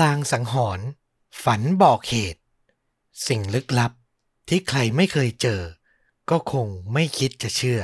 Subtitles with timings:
[0.00, 0.86] ลางสังหรณ์
[1.42, 2.42] ฝันบอกเหตุ
[3.26, 3.92] สิ่งลึกลับ
[4.48, 5.62] ที่ใครไม่เคยเจอ
[6.30, 7.80] ก็คงไม่คิดจะเชื่อ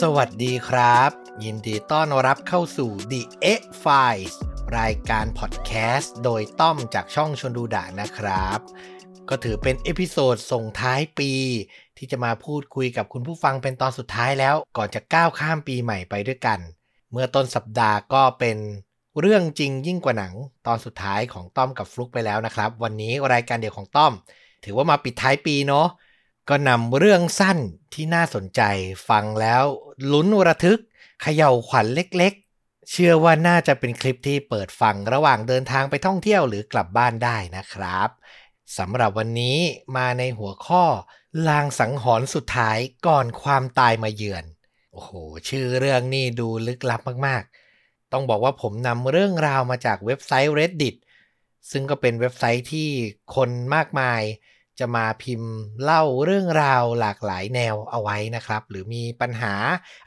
[0.00, 1.10] สวัสดีครับ
[1.44, 3.22] ยินดีต้อนรับเข้าสู่ The
[3.58, 4.34] X Files
[4.78, 8.60] รายการพอดแคสต์โดยต้อมจากช่องชนดูดะนะครับ
[9.30, 11.30] ก็ถือเป็น episode ส่งท้ายปี
[11.96, 16.58] ที่จะมาพูดคุยกับคุณผู้ฟังเป็นตอนสุดท้ายแล้ว ก่อนจะก้าวข้ามปีใหม่ไปด้วยกัน
[17.12, 18.56] เมื่อต้นสัปดาห์ก็เป็น
[19.20, 20.34] เรื่องจริงยิ่งกว่าหนัง
[20.66, 24.12] ตอนสุดท้ายของต้อมกับฟลุกไปแล้วนะครับ วันนี้รายการเดียวของต้อม
[24.64, 25.86] ถือว่ามาปิดท้ายปีเนาะ
[26.48, 27.58] ก็นำเรื่องสั้น
[27.94, 28.62] ที่น่าสนใจ
[29.08, 29.64] ฟังแล้ว
[30.12, 30.80] ลุ้นระทึก
[31.22, 38.08] เขย่าขวัญเล็กๆ เชื่อว่าน่าจะเป็นคลิปที่เปิดฟังระหว่างเดินทางไปท่องเที่ยวหรือกลับบ้านได้นะครับ
[38.76, 39.58] สำหรับวันนี้
[39.96, 40.84] มาในหัวข้อ
[41.48, 44.44] ลางสังหรณ์สุดท้ายก่อนความตายมาเยือน
[44.92, 45.10] โอ้โห
[45.48, 50.96] ชื่อเรื่องนี่ดูลึกลับมากๆ ต้องบอกว่าผมนำเรื่องราวมาจากเว็บไซต์ Reddit
[51.70, 52.88] ซึ่งก็เป็นเว็บไซต์ที่
[53.34, 54.22] คนมากมาย
[54.78, 59.54] จะมาพิมพ์เล่าเรื่องราวหลากหลายแนวเอาไว้นะครับ หรือมีปัญหา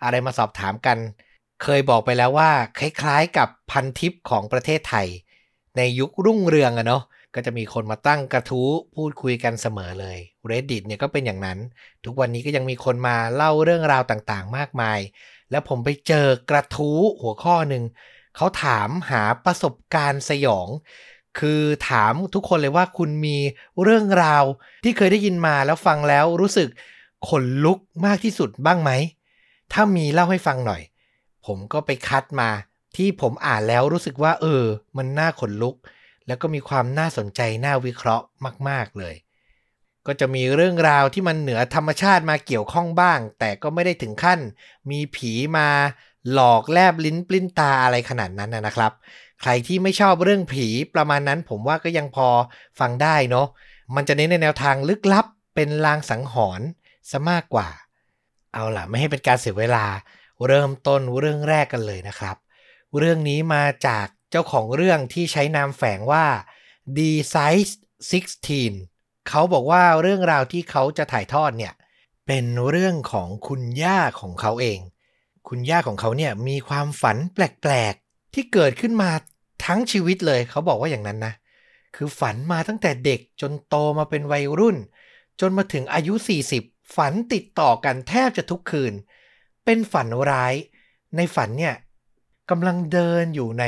[0.03, 0.98] อะไรมาสอบถามกัน
[1.64, 5.08] เคยบอกไปแล้วว่า คล้ายๆ กับพันทิปของประเทศไทย
[5.78, 7.03] ในยุครุ่งเรืองอะเนาะ
[7.36, 10.18] ก็จะมีคนมาตั้งกระทู้พูดคุยกันเสมอเลย
[10.50, 11.60] Reddit เนี่ยก็เป็นอย่างนั้น
[12.06, 15.00] ทุกวันนี้ก็ยังมีคนมาเล่าเรื่องราวต่างๆ มากมาย
[15.52, 17.84] แล้วผมไปเจอกระทู้หัวข้อหนึ่ง
[18.36, 20.68] เขาถามหาประสบการณ์สยอง
[21.40, 23.38] คือถามทุกคนเลยว่าคุณมี
[23.84, 24.44] เรื่องราว
[24.84, 26.70] ที่เคยได้ยินมาแล้วฟังแล้วรู้สึก
[27.30, 28.92] ขนลุกมากที่สุดบ้างไหม
[29.74, 30.82] ถ้ามีเล่าให้ฟังหน่อย
[31.46, 32.50] ผมก็ไปคัดมา
[32.96, 34.64] ที่ผมอ่านแล้วรู้สึกว่า เออ
[34.98, 35.76] มันน่าขนลุก
[36.27, 38.25] แล้วก็มีความน่าสนใจน่าวิเคราะห์
[38.69, 39.16] มาก ๆ เลย
[40.08, 44.39] ก็จะมีเรื่องราวที่มันเหนือธรรมชาติมาเกี่ยวข้องบ้าง แต่ก็ไม่ได้ถึงขั้น
[44.91, 45.69] มีผีมา
[46.33, 48.91] หลอกแลบลิ้นปลิ้นตาอะไรขนาดนั้นนะครับ
[49.41, 52.28] ใครที่ไม่ชอบเรื่องผีประมาณนั้น ผมว่าก็ยังพอ
[52.79, 53.47] ฟังได้เนาะ
[53.96, 55.25] มันจะเน้นในแนวทางลึกลับ
[55.56, 56.67] เป็นลางสังหรณ์
[57.09, 57.69] ซะมากกว่า
[58.53, 59.85] เอาล่ะไม่ให้เป็นการเสียเวลา
[60.47, 62.35] เริ่มต้นเรื่องแรกกันเลยนะครับ
[62.97, 66.25] เรื่องนี้มาจาก เจ้าของเรื่องที่ใช้นามแฝงว่า
[66.97, 67.00] D
[67.34, 67.74] Size
[68.52, 71.74] 16 เขาบอกว่าเรื่องราวที่เขาจะถ่ายทอดเนี่ย
[72.28, 74.80] เป็นเรื่องของคุณย่าของเขาเอง
[75.47, 79.12] คุณย่าของเขาเนี่ยมีความฝันแปลกๆ ที่เกิดขึ้นมา
[79.66, 81.34] ทั้งชีวิตเลย เขาบอกว่าอย่างนั้นนะ
[81.96, 84.78] คือฝันมาตั้งแต่เด็กจนโตมาเป็นวัยรุ่น
[85.40, 86.14] จนมาถึงอายุ
[86.53, 88.94] 40 ฝันติดต่อกันแทบจะทุกคืน
[89.66, 90.53] เป็นฝันร้าย
[91.16, 91.75] ในฝันเนี่ย
[92.50, 93.66] กำลังเดินอยู่ใน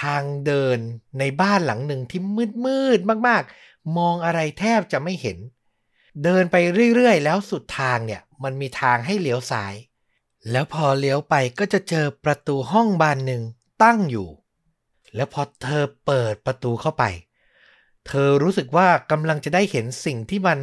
[0.00, 0.78] ทางเดิน
[1.18, 5.38] ในบ้านหลังหนึ่งที่มืดมืดมากๆ มองอะไรแทบจะไม่เห็น
[6.24, 6.56] เดินไป
[6.94, 9.74] เรื่อยๆ แล้วสุดทางเนี่ยมันมีทางให้เลี้ยวซ้าย
[10.50, 13.42] แล้วพอเลี้ยวไปก็จะเจอประตูห้องบานหนึ่ง
[13.82, 14.28] ตั้งอยู่
[15.14, 17.04] แล้วพอเธอเปิดประตูเข้าไป
[18.06, 20.58] เธอรู้สึกว่ากำลังจะได้เห็นสิ่งที่มัน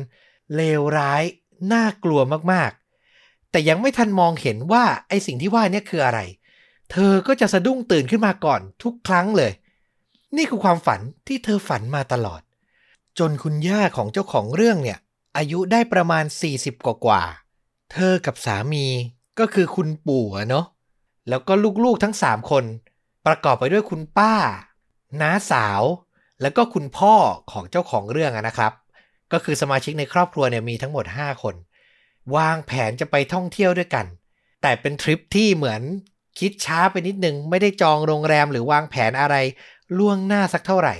[0.55, 1.23] เลวร้าย
[1.73, 2.21] น่ากลัว
[2.51, 9.51] มากๆ แต่ยังไม่ทันมองเห็นว่าไอสิ่งที่ว่านี่คืออะไรเเธอก็จะสะดุ้งตื่นขึ้นมาก่อนทุกครั้งเลย
[10.35, 12.41] นี่คือความฝันที่เธอฝันมาตลอด
[13.19, 14.99] จนคุณย่าของเจ้าของเรื่องเนี่ย
[15.37, 17.23] อายุได้ประมาณ 40 กว่ากว่า
[17.93, 18.85] เธอกับสามี
[19.39, 20.65] ก็คือคุณปู่เนาะ
[21.29, 21.53] แล้วก็
[21.83, 22.63] ลูกๆทั้ง 3 คน
[23.25, 24.33] ประกอบไปด้วยคุณป้า
[25.21, 25.81] น้าสาว
[26.41, 27.15] แล้วก็คุณพ่อ
[27.51, 28.73] ของเจ้าของเรื่องนะครับ
[29.31, 31.55] ก็คือสมาชิกในครอบครัวเนี่ยมีทั้งหมด 5 คน
[32.35, 34.05] วางแผนจะไปท่องเที่ยวด้วยกัน
[34.61, 35.81] แต่เป็นทริปที่เหมือน
[36.39, 39.35] คิดช้าไปนิดนึง ไม่ได้จองโรงแรมหรือวางแผนอะไร
[39.97, 40.95] ล่วงหน้าสักเท่าไหร่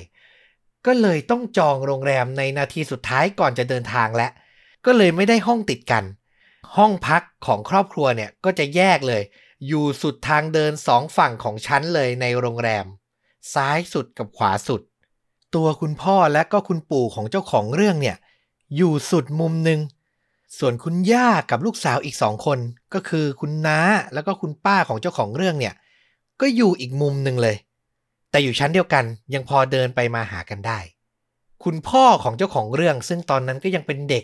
[0.86, 4.28] ก็เลยต้องจองโรงแรมในนาทีสุดท้ายก่อนจะเดินทางและ
[4.86, 6.04] ก็เลยไม่ได้ห้องติดกัน
[6.78, 9.24] ห้องพักของครอบครัวเนี่ยก็จะแยกเลย
[9.68, 12.86] อยู่สุดทางเดินสองฝั่งของชั้นเลยในโรงแรม
[13.54, 14.82] ซ้ายสุดกับขวาสุด
[15.56, 18.18] ตัวคุณพ่อและก็คุณปู่ของเจ้าของเรื่องเนี่ย
[18.76, 19.80] อยู่สุดมุมหนึ่ง
[20.60, 22.60] ส่วนคุณย่ากับลูกสาวอีกสองคน
[22.94, 23.80] ก็คือคุณน้า
[24.14, 25.74] แล้วก็คุณป้าของเจ้าของเรื่องเนี่ย
[26.42, 27.58] ก็อยู่อีกมุมหนึ่งเลย
[28.30, 29.04] แต่อยู่ชั้นเดียวกัน
[29.34, 30.80] ยังพอเดินไปมาหากันได้
[31.64, 34.24] คุณพ่อของเจ้าของเรื่อง ซึ่งตอนนั้นก็ยังเป็นเด็ก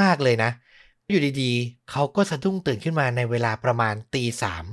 [0.00, 0.50] มากๆเลยนะ
[1.10, 4.64] อยู่ดีๆ เขาก็สะดุ้งตื่นขึ้นมาในเวลาประมาณตีสาม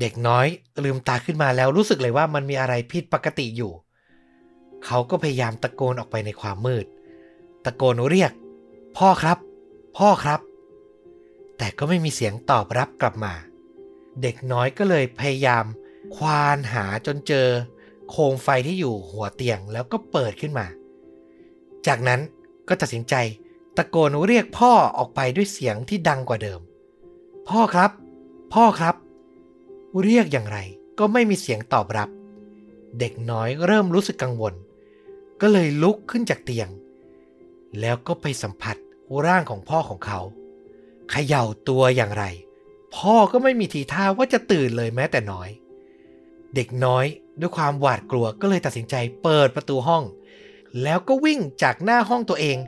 [0.00, 0.46] เด็กน้อย
[0.84, 3.72] ลืมตาขึ้นมาแล้วรู้สึกเลยว่ามันมีอะไรผิดปกติอยู่
[4.86, 6.86] เขาก็พยายามตะโกนออกไปในความมืด
[7.64, 8.32] ตะโกนเรียก
[8.96, 9.38] พ่อครับ
[9.96, 10.40] พ่อครับ
[11.58, 13.34] แต่ก็ไม่มีเสียงตอบรับกลับมา
[14.22, 15.64] เด็กน้อยก็เลยพยายาม
[16.16, 17.48] ควานหาจนเจอ
[18.08, 20.66] โคมไฟที่อยู่หัวเตียงแล้วก็เปิดขึ้นมา
[21.86, 22.20] จากนั้น
[22.68, 23.14] ก็ตัดสินใจ
[23.76, 26.60] ตะโกนเรียกพ่อออกไปด้วยเสียงที่ดังกว่าเดิม
[27.48, 27.90] พ่อครับ
[28.54, 28.94] พ่อครับ
[30.02, 30.58] เรียกอย่างไร
[30.98, 32.08] ก็ไม่มีเสียงตอบรับ
[32.98, 34.54] เด็กน้อยเริ่มรู้สึกกังวล
[35.40, 36.68] ก็เลยลุกขึ้นจากเตียง
[37.80, 38.76] แล้วก็ไปสัมผัส
[39.26, 40.20] ร่างของพ่อของเขา
[41.10, 42.24] เขย่าตัวอย่างไร
[42.96, 45.48] พ่อก็ไม่มีทีท่าว่าจะตื่นเลยแม้แต่น้อย
[46.54, 47.04] เด็กน้อย
[47.40, 50.04] ด้วยความหวาดกลัวก็เลยตัดสินใจเปิดประตูห้อง
[50.82, 52.58] แล้วก็วิ่งจากหน้าห้องตัวเอง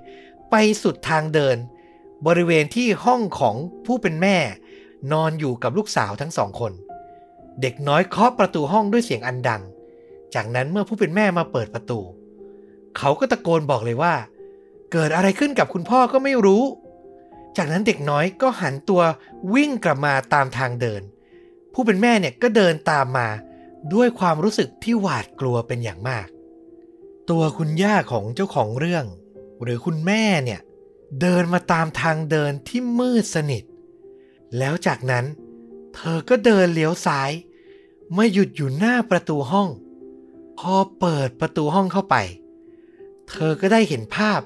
[0.51, 1.57] ไปสุดทางเดิน
[2.27, 3.57] บริเวณที่ห้องของ
[3.87, 4.37] ผู้เป็นแม่
[5.13, 6.73] นอนอยู่กับลูกสาวทั้งสองคน
[7.61, 9.63] เด็กน้อยเคาะประตูห้องด้วยเสียงอันดัง
[10.35, 12.01] จากนั้นเมื่อผู้เป็นแม่มาเปิดประตู
[12.99, 14.15] เขาก็ตะโกนบอกเลยว่า
[14.93, 16.65] เกิดอะไรขึ้นกับคุณพ่อก็ไม่รู้
[17.57, 19.03] จากนั้นเด็กน้อยก็หันตัว
[19.55, 21.03] วิ่งกลับมาตามทางเดิน
[21.73, 23.29] ผู้เป็นแม่เนี่ยก็เดินตามมา
[23.95, 26.27] ด้วยความรู้สึกที่หวาดกลัวเป็นอย่างมาก
[27.31, 29.05] ตัวคุณย่าของเจ้าของเรื่อง
[29.63, 30.61] หรือคุณแม่เนี่ย
[31.21, 33.65] เดินมาตามทางเดินที่มืดสนิท
[34.59, 35.25] แล้วจากนั้น
[35.95, 37.31] เธอก็เดินเลี้ยวซ้าย
[38.17, 39.69] มาหยุดอยู่หน้าประตูห้อง
[40.59, 42.17] พอเปิดประตูห้องเข้าไป
[43.29, 44.41] เธอก็ได้เห็นภาพ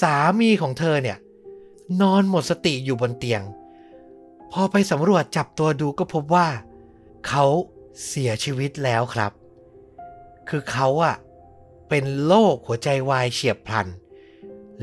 [0.00, 1.18] สามีของเธอเนี่ย
[2.00, 3.42] นอนหมดสติอยู่บนเตียง
[4.52, 6.48] พอไปสำรวจจับตัวดูก็พบว่า
[7.28, 7.44] เขา
[8.06, 9.32] เสียชีวิตแล้วครับ
[10.48, 11.16] คือเขาอะ
[11.88, 13.86] เป็นโรคหัวใจวายเฉียบพลัน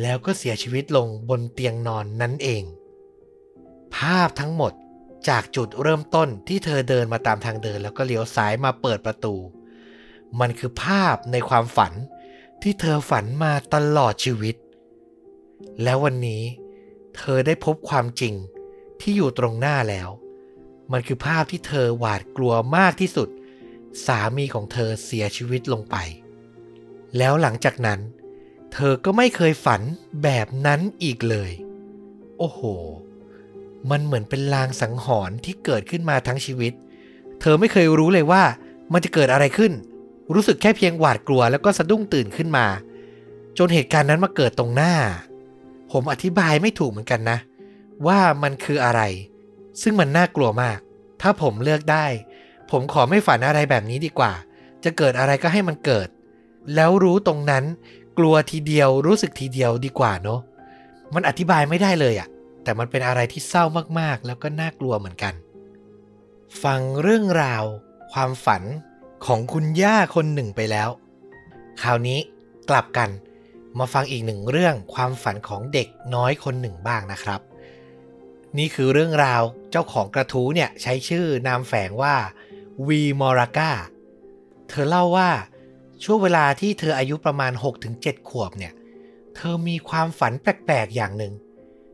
[0.01, 2.63] แล้วก็เสียชีวิตลงบนเตียงนอนนั่นเอง
[3.95, 4.73] ภาพทั้งหมด
[5.29, 9.35] จากจุดเริ่มต้นที่เธอเดินมาตามทางเดิน แล้วก็เลี้ยวซ้ายมาเปิดประตู
[10.39, 11.93] มันคือภาพในความฝัน
[12.61, 14.55] ที่เธอฝันมาตลอดชีวิต
[15.83, 16.43] แล้ววันนี้
[17.17, 18.33] เธอได้พบความจริง
[19.01, 20.09] ที่อยู่ตรงหน้าแล้ว
[20.91, 23.29] มันคือภาพที่เธอหวาดกลัวมากที่สุด
[24.05, 25.95] สามีของเธอเสียชีวิตลงไป
[27.17, 27.99] แล้วหลังจากนั้น
[28.73, 29.81] เธอก็ไม่เคยฝัน
[30.23, 31.51] แบบนั้นอีกเลย
[32.37, 32.61] โอ้โห
[33.91, 36.73] มันเหมือนเป็นลางสังหรณ์ที่เกิดขึ้นมาทั้งชีวิต
[37.41, 38.43] เธอไม่เคยรู้เลยว่า
[38.93, 39.71] มันจะเกิดอะไรขึ้น
[40.33, 42.65] รู้สึกแค่เพียงหวาดกลัวแล้วก็สะดุ้งตื่นขึ้นมา
[43.57, 44.93] จนเหตุการณ์นั้นมาเกิดตรงหน้า
[45.91, 47.37] ผมอธิบายไม่ถูกเหมือนกันนะ
[48.07, 49.01] ว่ามันคืออะไร
[49.81, 50.79] ซึ่งมันน่ากลัวมาก
[51.21, 52.05] ถ้าผมเลือกได้
[52.71, 54.33] ผมขอไม่ฝันอะไรแบบนี้ดีกว่า
[54.83, 56.07] จะเกิดอะไรก็ให้มันเกิด
[56.75, 57.63] แล้วรู้ตรงนั้น
[58.17, 60.39] กลัวทีเดียวรู้สึกทีเดียวดีกว่าเนาะ
[61.13, 62.27] มันอธิบายไม่ได้เลยอะ
[62.63, 63.63] แต่มันเป็นอะไรที่เศร้า
[63.99, 65.33] มากๆ แล้วก็น่ากลัวเหมือนกัน
[66.63, 67.63] ฟังเรื่องราว
[68.13, 68.63] ความฝัน
[69.25, 70.89] ของคุณย่าคนหนึ่งไปแล้ว
[71.81, 72.19] คราวนี้
[72.69, 73.09] กลับกัน
[73.79, 77.41] มาฟังอีกหนึ่งเรื่องความฝันของเด็กน้อยคนหนึ่งบ้างนะครับ
[78.57, 79.41] นี่คือเรื่องราว
[79.71, 82.15] เจ้าของกระทู้เนี่ยใช้ชื่อนามแฝงว่า
[82.87, 83.71] วีมอรากา
[84.69, 85.29] เธอเล่าว่า
[86.03, 87.51] ช่วงเวลาที่เธออายุประมาณ
[87.91, 88.73] 6-7 ขวบเนี่ย
[89.35, 91.33] เธอมีความฝันแปลก ๆ อย่างหนึ่ง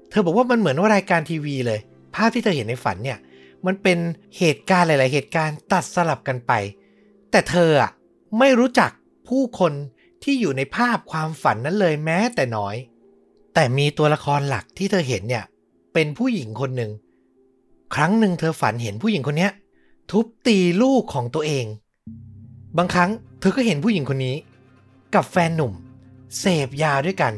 [0.10, 1.80] เธอบอกว่ามันเหมือนว่ารายการทีวีเลย
[2.16, 3.20] ภาพที่เธอเห็นในฝันเนี่ย
[3.66, 3.98] มันเป็น
[4.38, 6.52] เหตุการณ์หลาย ๆ เหตุการณ์ตัดสลับกันไป
[7.32, 7.92] แต่เธออะ
[8.40, 8.92] ไม่รู้จัก
[9.28, 9.74] ผู้คน
[10.24, 12.76] ที่อยู่ในภาพความฝันนั้นเลยแม้แต่น้อย
[13.54, 15.44] แต่มีตัวละครหลักที่เธอเห็นเนี่ย
[15.94, 16.92] เป็นผู้หญิงคนหนึ่ง
[17.96, 19.50] ครั้งหนึ่งเธอฝันเห็นผู้หญิงคนนี้
[20.12, 21.66] ทุบตีลูกของตัวเอง
[22.78, 23.10] บางครั้ง
[23.40, 24.36] เธอก็เห็นผู้หญิงคนนี้
[25.16, 25.74] กับแฟนหนุ่ม
[26.40, 27.34] เสพยาด้วยกัน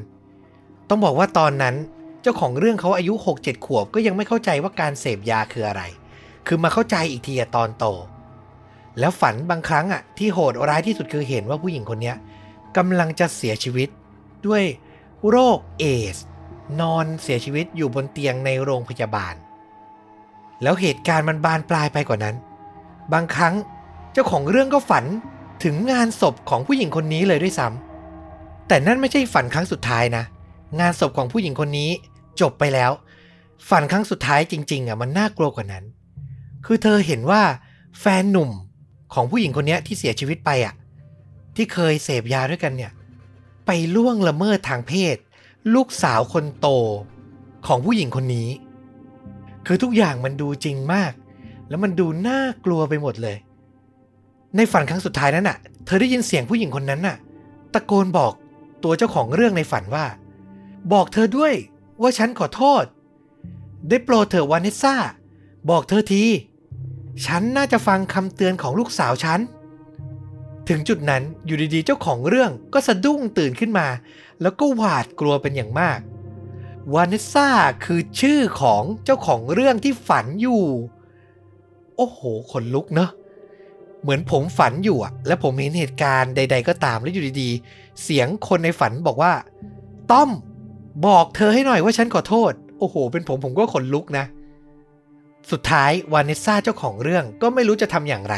[0.89, 1.75] ต้องบอกว่าตอนนั้น
[2.21, 5.81] เจ้าของเรื่องเขาอายุ 6-7 ขวบก็ยังไม่เข้าใจว่าการเสพยาคืออะไร
[6.47, 7.85] คือมาเข้าใจอีกทีตอนโต
[8.99, 12.13] แล้วฝันบางครั้งอะที่โหดร้ายที่สุดคือเห็นว่าผู้หญิงคนนี้
[12.77, 13.89] กำลังจะเสียชีวิต
[14.47, 14.63] ด้วย
[15.29, 15.83] โรคเอ
[16.15, 16.17] ส
[16.79, 19.35] นอนเสียชีวิตอยู่บนเตียงในโรงพยาบาล
[20.63, 22.35] แล้วเหตุการณ์มันบานปลายไปกว่านั้น
[23.13, 23.55] บางครั้ง
[24.13, 25.05] เจ้าของเรื่องก็ฝัน
[25.63, 30.23] ถึงงานศพของผู้หญิงคนนี้เลยด้วยซ้ำแต่นั่นไม่ใช่ฝันครั้งสุดท้ายนะ
[30.79, 31.89] งานศพของผู้หญิงคนนี้
[32.41, 32.91] จบไปแล้ว
[33.69, 35.83] ฝันครั้งสุดท้ายจริงๆอะมันน่ากลัวกว่านั้น
[36.65, 37.41] คือเธอเห็นว่า
[37.99, 38.49] แฟนหนุ่ม
[39.13, 40.73] ของผู้หญิงคนนี้ที่เสียชีวิตไปอะ
[41.55, 42.91] ที่เคยเสพยาด้วยกันเนี่ย
[43.65, 45.17] ไปล่วงละเมิดทางเพศ
[45.73, 46.67] ลูกสาวคนโต
[47.67, 48.49] ของผู้หญิงคนนี้
[49.65, 51.13] คือทุกอย่างมันดูจริงมาก
[51.69, 53.37] แล้วมันดูน่ากลัวไปหมดเลย
[54.55, 57.17] ในฝันครั้งสุดท้ายนั้นน่ะ เธอได้ยินเสียงผู้หญิงคนนั้นน่ะ
[57.73, 58.33] ตะโกนบอก
[58.83, 60.05] ตัวเจ้าของเรื่องในฝันว่า
[60.93, 61.53] บอกเธอด้วย
[62.01, 62.83] ว่าฉันขอโทษ
[63.89, 64.95] ได้โปรดเถอะวานเนสซ่า
[65.69, 66.23] บอกเธอที
[67.25, 69.39] ฉันน่าจะฟังคำเตือนของลูกสาวฉัน
[70.69, 73.87] ถึงจุดนั้นอยู่ดีๆ เจ้าของเรื่องก็สะดุ้งตื่นขึ้นมา
[74.41, 75.99] แล้วก็หวาดกลัวเป็นอย่างมาก
[76.93, 77.49] วานเนสซ่า
[77.85, 80.63] คือชื่อของเจ้าของเรื่องที่ฝันอยู่
[81.97, 82.19] โอ้โห
[82.51, 83.09] ขนลุกเนอะ
[84.01, 89.33] เหมือนผมฝันอยู่อะและผมเห็นเหตุการณ์ใด ๆ ก็ตามแล้วอยู่ดีๆ เสียงคนในฝันบอกว่า
[90.11, 90.29] ต้อม
[91.07, 94.25] บอกเธอให้หน่อยว่าฉันขอโทษ โอ้โห เป็นผมผมก็ขนลุกนะ
[95.51, 98.35] สุดท้ายวานเนสซ่าเจ้าของเรื่องก็ไม่รู้จะทำอย่างไร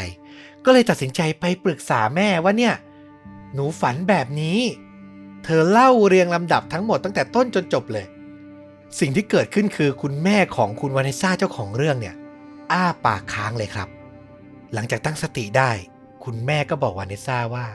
[0.70, 2.74] ก็เลยตัดสินใจไปปรึกษาแม่ว่าเนี่ย
[3.54, 4.58] หนูฝันแบบนี้
[5.44, 8.06] เธอเล่าเรียงลำดับทั้งหมดตั้งแต่ต้นจนจบเลย
[8.98, 12.14] สิ่งที่เกิดขึ้นคือคุณแม่ของคุณวานเนสซ่าเจ้าของเรื่องเนี่ย
[12.72, 13.88] อ้าปากค้างเลยครับ
[14.74, 15.70] หลังจากตั้งสติได้
[16.24, 17.66] คุณแม่ก็บอกวานเนสซ่าว่า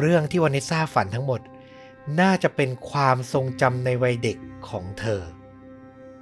[0.00, 1.40] เรื่องที่วานเนสซ่าฝันทั้งหมด
[2.20, 4.36] น่าจะเป็นความทรงจำในวัยเด็ก
[4.68, 5.20] ของเธอ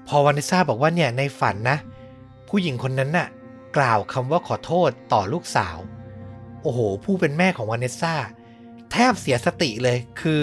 [0.06, 1.78] พอวานเนสซ่าบอกว่าเนี่ยในฝันนะ
[2.48, 3.28] ผู้หญิงคนนั้นน่ะ
[3.76, 5.78] กล่าวคำว่าขอโทษต่อลูกสาว
[6.62, 8.14] โอ้โห ผู้เป็นแม่ของวานเนสซ่า
[8.92, 10.42] แทบเสียสติเลย คือ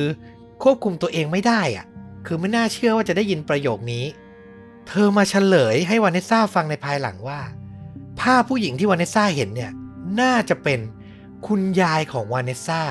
[0.63, 1.86] ควบคุมตัวเองไม่ได้อะ
[2.25, 4.05] คือไม่น่าเชื่อว่าจะได้ยินประโยคนี้
[4.88, 7.41] เธอมาเฉลยให้วานเนสซ่าฟังในภายหลังว่า
[8.19, 9.72] ภาพผู้หญิงที่วานเนสซ่าเห็นเนี่ย
[10.22, 10.79] น่าจะเป็น
[11.48, 12.84] คุณยายของวานเนสซ่า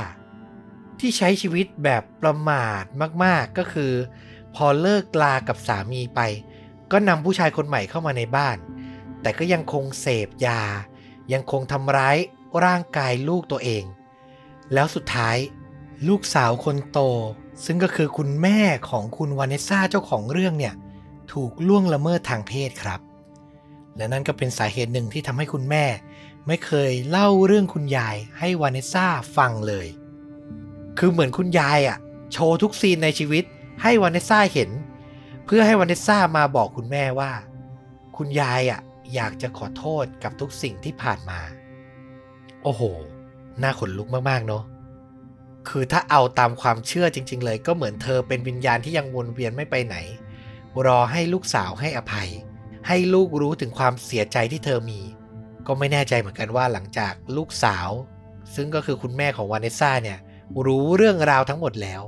[1.00, 2.85] ที่ใช้ชีวิตแบบประมาท
[3.25, 3.93] มากๆก็คือ
[4.55, 6.21] พอเลิกลากับสามีไป
[6.93, 8.57] ก็นำผู้ชายคนใหม่เข้ามาในบ้าน
[9.26, 10.61] แต่ก็ยังคงเสพยา
[11.33, 12.16] ยังคงทำร้าย
[12.64, 13.85] ร่างกายลูกตัวเอง
[14.73, 15.37] แล้วสุดท้าย
[16.09, 16.99] ลูกสาวคนโต
[17.64, 20.75] ซึ่งก็คือคุณแม่ของคุณวานเนสซ่าเจ้าของเรื่องเนี่ย
[21.33, 23.00] ถูกล่วงละเมิดทางเพศครับ
[23.97, 25.85] และนั่นก็เป็นสาเหตุหนึ่งที่ทำให้คุณแม่
[26.47, 29.06] ไม่เคยเล่าเรื่องคุณยายให้วานเนสซ่า
[29.37, 29.87] ฟังเลย
[30.99, 31.99] คือเหมือนคุณยายอะ่ะ
[32.33, 33.45] โชว์ทุกซีนในชีวิต
[33.83, 34.71] ให้วานเนสซ่าเห็น
[35.47, 37.33] เพื่อให้วานเนสซ่ามาบอกคุณแม่ว่า
[38.16, 38.80] คุณยายอะ่ะ
[39.15, 41.41] อยากจะขอโทษกับทุกสิ่งที่ผ่านมา
[42.63, 42.83] โอ้โห
[43.63, 44.65] น่าขนลุกมากๆ เนาะ
[45.69, 49.97] คือถ้าเอาตามความเชื่อจริง ๆ เลย ก็เหมือนเธอเป็นวิญญาณที่ยังวนเวียนไม่ไปไหน
[50.87, 52.31] รอให้ลูกสาวให้อภัย
[52.87, 55.01] ให้ลูกรู้ถึงความเสียใจที่เธอมี
[55.67, 57.89] ก็ไม่แน่ใจเหมือนกันว่าหลังจากลูกสาว
[58.55, 60.19] ซึ่งก็คือคุณแม่ของวานเนสซ่าเนี่ย
[60.67, 62.03] รู้เรื่องราวทั้งหมดแล้ว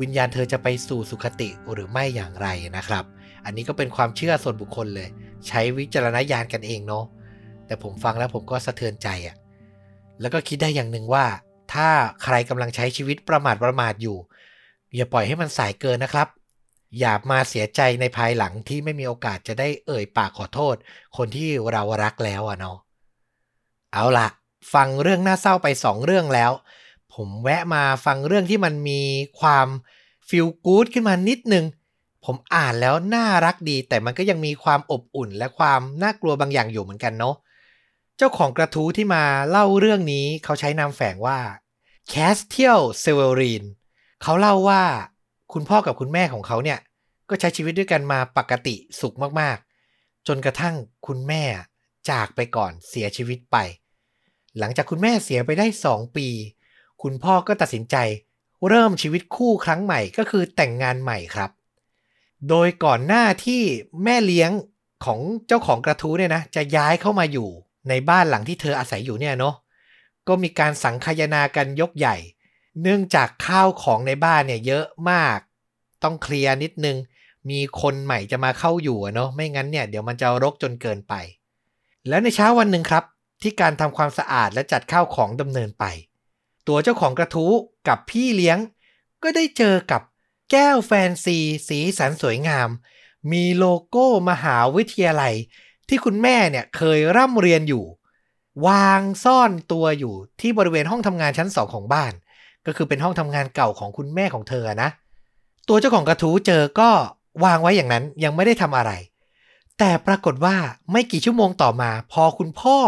[0.00, 3.04] วิญญาณเธอจะไปสู่สุคติหรือไม่อย่างไรนะครับ
[3.44, 5.08] อันนี้ก็เป็นความเชื่อส่วนบุคคลเลย
[5.48, 7.04] ใช้วิจารณญาณกันเองเนาะ
[7.66, 9.36] แต่ผมฟังแล้วผมก็สะเทือนใจอะ่ะ
[10.20, 11.24] แล้วก็คิดได้อย่างหนึ่งว่า
[11.72, 11.88] ถ้า
[12.22, 14.16] ใครกำลังใช้ชีวิตประมาทประมาทอยู่
[14.94, 16.28] อย่าปล่อยให้มันสายเกินนะครับ
[16.98, 20.76] อย่ามาเสียใจในภายหลังที่ไม่มีโอกาสจะได้เอ่ยปากขอโทษ
[21.16, 22.78] คนที่เรารักแล้วอะเนาะ
[23.92, 24.28] เอาละ
[24.74, 26.52] ฟังเรื่องน่าเศร้าไปสองเรื่องแล้ว
[27.14, 29.00] ผมแวะมาฟังเรื่องที่มันมี
[29.40, 29.68] ความ
[30.28, 31.64] ฟิลกู๊ดขึ้นมานิดนึง
[32.26, 37.34] ผมอ่านแล้วน่ารักดี แต่มันก็ยังมีความอบอุ่นและความน่ากลัวบางอย่างอยู่เหมือนกันเนาะ
[38.16, 41.38] เจ้าของกระทู้ที่มาเล่าเรื่องนี้เขาใช้นามแฝงว่า
[42.08, 43.64] แคสเทียลเซเวอรีน
[44.22, 44.82] เขาเล่าว่า
[45.52, 46.78] คุณพ่อกับคุณแม่ของเขาเนี่ย
[47.28, 50.74] ก็ใช้ชีวิตด้วยกันมาปกติสุขมากๆ จนกระทั่ง
[51.06, 51.42] คุณแม่
[52.10, 53.56] จากไปก่อนเสียชีวิตไป
[54.58, 56.28] หลังจากคุณแม่เสียไปได้ 2 ปี
[57.02, 57.96] คุณพ่อก็ตัดสินใจ
[58.68, 61.50] เริ่มชีวิตคู่ครั้งใหม่ก็คือแต่งงานใหม่ครับ
[62.48, 63.62] โดยก่อนหน้าที่
[64.04, 64.50] แม่เลี้ยง
[65.04, 67.48] ของเจ้าของกระทู้เนี่ยนะ จะย้ายเข้ามาอยู่
[67.88, 69.54] ในบ้านหลังที่เธออาศัยอยู่เนี่ยเนาะ
[70.28, 72.16] ก็มีการสังคายนากันยกใหญ่
[72.82, 75.38] เนื่องจากข้าวของในบ้านเนี่ยเยอะมาก
[76.02, 76.96] ต้องเคลียร์นิดนึง
[77.50, 81.14] มีคนใหม่จะมาเข้าอยู่เนาะไม่งั้นเนี่ยเดี๋ยวมันจะรกจนเกินไป
[82.08, 83.04] แล้วในเช้าวันหนึ่งครับ
[83.42, 85.84] ที่การทำความสะอาดและจัดข้าวของดำเนินไป
[86.68, 87.52] ตัวเจ้าของกระทู้
[87.88, 88.58] กับพี่เลี้ยง
[89.22, 90.02] ก็ได้เจอกับ
[90.50, 91.38] แก้วแฟนซี
[91.68, 92.68] สีสันสวยงาม
[93.32, 95.34] มีโลโก้มหาวิทยาลัย
[95.88, 97.84] ที่คุณแม่เนี่ยเคยร่ำเรียนอยู่
[98.66, 102.12] วางซ่อนตัวอยู่ที่บริเวณห้องทำงานชั้นสองของบ้าน
[102.66, 104.90] ก็คือเป็นห้องทำงานเก่าของคุณแม่ของเธอนะ
[105.68, 106.90] ตัวเจ้าของกระทู้เจอก็
[107.44, 108.92] วางไว้อย่างนั้นยังไม่ได้ทำอะไร
[109.78, 110.56] แต่ปรากฏว่า
[110.92, 112.78] ไม่กี่ชั่วโมงต่อมา พอคุณพ่อ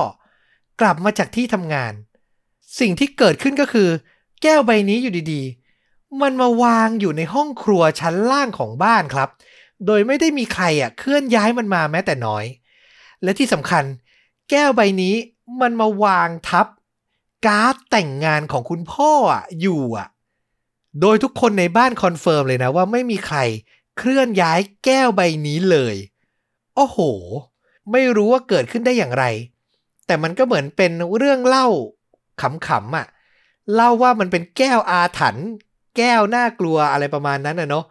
[0.81, 1.93] กลับมาจากที่ทำงาน
[2.81, 3.89] สิ่งที่เกิดขึ้นก็คือ
[4.43, 5.68] แก้วใบนี้อยู่ดีๆ
[6.23, 9.29] มันมาวางอยู่ในห้องครัวชั้นล่างของบ้านครับ
[9.87, 12.45] โดยไม่ได้มีใครอะเคลื่อนย้ายมันมาแม้แต่น้อย
[13.23, 13.85] และที่สำคัญ
[14.51, 15.15] แก้วใบนี้
[15.61, 16.67] มันมาวางทับ
[17.47, 20.09] การ์ดแต่งงานของคุณพ่ออะอยู่อะ
[21.01, 23.39] โดยทุกคนในบ้าน confirm เลยนะว่าไม่มีใคร
[23.99, 25.95] เคลื่อนย้ายแก้วใบนี้เลย
[26.77, 26.99] โอ้โห
[27.93, 29.25] ไม่รู้ว่าเกิดขึ้นได้อย่างไร
[30.07, 31.67] แต่มันก็เหมือนเป็นเรื่องเล่า
[32.41, 33.07] ขำๆอะ
[33.75, 35.47] เล่าว่ามันเป็นแก้วอาถรรพ์
[35.99, 37.85] แก้วน่ากลัวอะไรประมาณนั้นนะเนาะ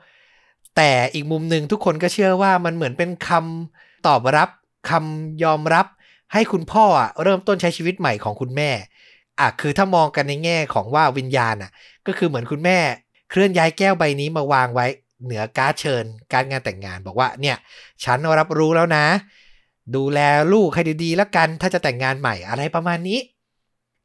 [0.75, 4.49] แต่อีกมุมหนึ่งทุกคนก็เชื่อว่ามันเหมือนเป็นคำตอบรับ
[4.89, 5.85] คำยอมรับ
[6.33, 8.69] ให้คุณพ่ออะเริ่มต้นใช้ชีวิตใหม่ของคุณแม่
[9.39, 11.71] อะคือถ้ามองกันในแง่ของว่าวิญญาณอะ
[12.07, 12.79] ก็คือเหมือนคุณแม่
[13.29, 14.85] เคลื่อนย้ายแก้วใบนี้มาวางไว้
[15.23, 17.57] เหนือการเชิญ การงานแต่งงานบอกว่าเนี่ย
[18.03, 19.05] ฉันรับรู้แล้วนะ
[19.95, 20.19] ดูแล
[20.53, 23.19] ลูกให้ดีๆแล้วกัน ถ้าจะแต่งงานใหม่อะไรประมาณนี้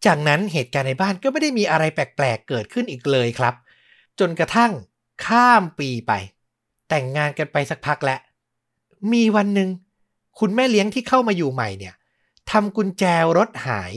[0.06, 3.54] จากนั้นเหตุการณ์ในบ้านก็ไม่ได้มีอะไรแปลกๆเกิดขึ้นอีกเลยครับ
[4.20, 4.72] จนกระทั่ง
[5.26, 6.12] ข้ามปีไป
[6.88, 8.20] แต่งงานกันไปสักพักแล้ว
[9.12, 9.68] มีวันหนึ่ง
[10.38, 11.94] คุณแม่เลี้ยงที่เข้ามาอยู่ใหม่เนี่ย
[12.50, 13.04] ทำกุญแจ
[13.38, 13.92] รถหาย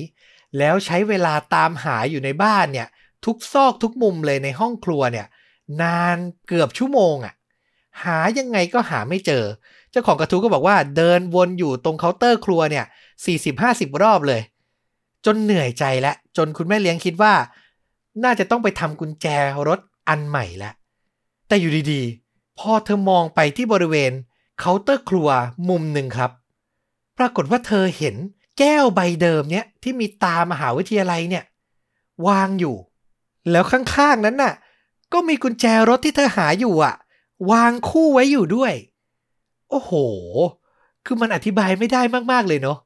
[0.58, 2.88] แล้วใช้เวลาตามหาอยู่ในบ้านเนี่ย
[3.26, 5.28] ทุกซอกทุกมุมเลยในห้องครัวเนี่ย
[5.82, 6.18] นาน
[6.48, 7.34] เกือบชั่วโมงอะ่ะ
[8.04, 9.44] หายังไงก็หาไม่เจอ
[9.92, 12.86] เจ้าของกระทู้ก็บอกว่าเดินวนอยู่ตรงเคาน์เตอร์ครัวเนี่ย
[13.44, 14.42] 40-50 รอบเลย
[15.26, 17.34] จนเหนื่อยใจและจนคุณแม่เลี้ยงคิดว่า
[18.24, 19.28] น่าจะต้องไปทำกุญแจ
[19.68, 20.74] รถ อันใหม่แล้ว
[21.48, 24.12] แต่อยู่ดีๆ พอเธอมองไปที่บริเวณ
[24.60, 25.30] เคาน์เตอร์ครัว
[25.70, 26.32] มุมหนึ่งครับ
[27.18, 28.16] ปรากฏว่าเธอเห็น
[28.60, 31.44] แก้วใบเดิมเนี่ยที่มีตรามหาวิทยาลัยเนี่ย
[32.28, 32.76] วางอยู่
[33.52, 34.54] แล้วข้างๆนั้นน่ะ
[35.14, 36.96] ก็มีกุญแจรถที่เธอหาอยู่อะ
[37.52, 38.74] วางคู่ไว้อยู่ด้วย
[39.70, 39.92] โอ้โห
[41.06, 42.78] คือมันอธิบายไม่ได้มากๆเลยเนาะ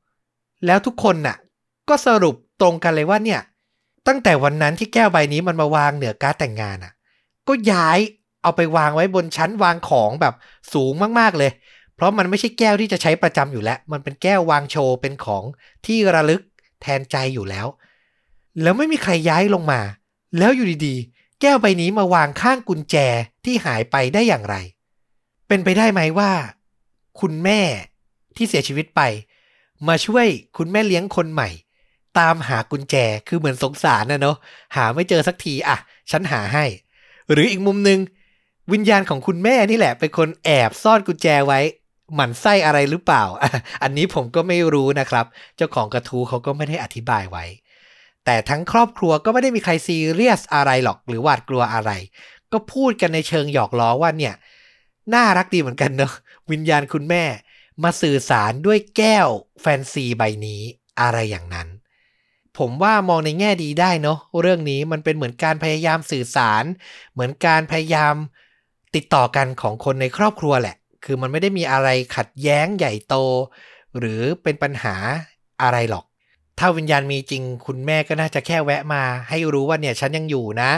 [0.66, 1.38] แล้วทุกคนน่ะ
[1.90, 3.42] ก็สรุปตรงกันเลยว่าเนี่ย
[4.08, 6.94] ตั้งแต่วันนั้นที่แก้วใบนี้มันมาวางเหนือการ์ดแต่งงานอะ
[7.50, 8.00] ก็ย้าย
[8.44, 10.34] เอาไปวางไว้บนชั้นวางของแบบ
[10.74, 11.52] สูงมากๆเลย
[11.96, 15.44] เพราะมันไม่ใช่แก้วที่จะใช้ประจำอยู่แล้ว มันเป็นแก้ววางโชว์เป็นของ
[15.86, 16.42] ที่ระลึก
[16.82, 17.68] แทนใจอยู่แล้ว
[18.62, 19.82] แล้วไม่มีใครย้ายลงมา
[20.38, 22.96] แล้วอยู่ดีๆ แก้วใบนี้มาวางข้างกุญแจ
[23.46, 24.56] ที่หายไปได้อย่างไร
[25.48, 26.32] เป็นไปได้ไหมว่า
[27.20, 27.62] คุณแม่
[28.36, 29.02] ที่เสียชีวิตไป
[29.88, 30.28] มาช่วย
[30.58, 31.50] คุณแม่เลี้ยงคนใหม่
[32.20, 32.96] ตามหากุญแจ
[33.28, 34.38] คือเหมือนสงสารนะเนาะ
[34.76, 35.78] หาไม่เจอสักทีอะ
[36.12, 36.66] ฉันหาให้
[37.32, 38.00] หรืออีกมุมหนึ่ง
[38.74, 41.60] วิญญาณของคุณแม่นี่แหละ เป็นคนแอบซ่อนกุญแจไว้
[42.16, 43.24] หมั่นไส้อะไรหรือเปล่า
[43.84, 45.26] อันนี้ผมก็ไม่รู้นะครับ
[45.58, 47.46] เจ้าของกระทู้เขาก็ไม่ได้อธิบายไว้
[48.26, 51.92] แต่ทั้งครอบครัวก็ไม่ได้มีใครซีเรียสอะไรหรอกหรือหวาดกลัวอะไร
[52.52, 54.34] ก็พูดกันในเชิงหยอกล้อว่าเนี่ย
[55.14, 56.14] น่ารักดีเหมือนกันเนอะ
[56.52, 57.24] วิญญาณคุณแม่
[57.84, 59.28] มาสื่อสารด้วยแก้ว
[59.62, 60.62] แฟนซีใบนี้
[61.02, 61.68] อะไรอย่างนั้น
[62.60, 66.64] ผมว่ามองในแง่ดีได้เนาะเรื่องนี้มันเป็นเหมือนการพยายามสื่อสาร
[67.14, 68.14] เหมือนการพยายาม
[68.96, 70.76] ติดต่อกันของคนในครอบครัวแหละ
[71.06, 73.16] คือมันไม่ได้มีอะไรขัดแย้งใหญ่โต
[73.98, 74.96] หรือเป็นปัญหา
[75.62, 76.06] อะไรหรอก
[76.60, 80.72] ถ้าวิญญาณมีจริง คุณแม่ก็น่าจะแค่แวะมา ให้รู้ว่าเนี่ยฉันยังอยู่นะ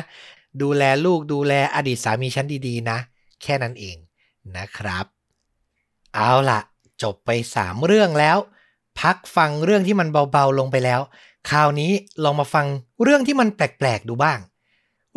[0.62, 2.98] ดูแลลูกดูแลอดีตสามีฉันดีๆนะ
[3.44, 3.98] แค่นั้นเอง
[4.58, 5.06] นะครับ
[6.15, 6.60] เอาล่ะ
[7.04, 8.38] จบไป 3 เรื่องแล้ว
[9.00, 11.02] พักฟังเรื่องที่มันเบาๆลงไปแล้ว
[11.49, 11.91] คราวนี้
[12.23, 12.65] ลองมาฟัง
[13.04, 14.39] เรื่องที่มันแปลกๆดูบ้าง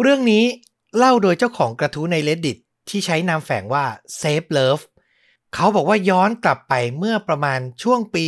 [0.01, 0.45] เรื่องนี้
[0.97, 2.59] เล่าโดยเจ้าของกระทู้ใน reddit
[2.89, 3.85] ที่ใช้นามแฝงว่า
[4.21, 4.83] Save Love
[5.55, 8.25] เขาบอกว่าย้อนกลับไปเมื่อประมาณช่วงปี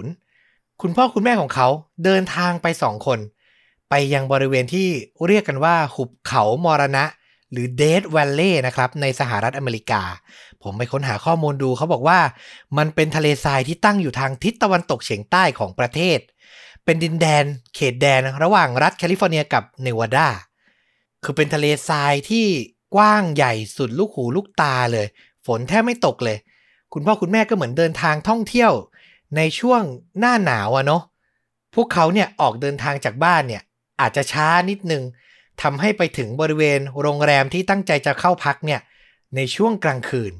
[0.00, 1.68] 1990 คุณพ่อคุณแม่ของเขา
[2.04, 3.18] เดินทางไปสองคน
[3.90, 4.88] ไปยังบริเวณที่
[5.26, 7.04] เรียกกันว่า หุบเขามรณะ
[7.52, 10.02] หรือ Death Valley นะครับ ในสหรัฐอเมริกา
[10.62, 12.20] ผมไปค้นหาข้อมูลดูเขาบอกว่า
[12.78, 16.18] มันเป็นทะเลทรายที่ตั้งอยู่ทางทิศตะวันตกเฉียงใต้ของประเทศ
[16.84, 20.28] เป็นดินแดนเขตแดนระหว่างรัฐแคลิฟอร์เนียกับเนวาดา
[21.24, 22.46] คือเป็นทะเลทรายที่
[22.94, 25.06] กว้างใหญ่สุดลูกหูลูกตาเลย
[25.46, 26.38] ฝนแทบไม่ตกเลย
[26.92, 28.72] คุณพ่อคุณแม่ก็เหมือนเดินทางท่องเที่ยว
[29.36, 29.82] ในช่วง
[30.18, 31.02] หน้าหนาวอะเนาะ
[31.74, 33.62] พวกเขาเนี่ยออกเดินทางจากบ้านเนี่ย
[34.00, 35.02] อาจจะช้านิดนึง
[35.62, 38.80] ทำให้ไปถึงบริเวณโรงแรมที่ตั้งใจจะเข้าพักเนี่ย
[39.36, 40.32] ในช่วงกลางคืน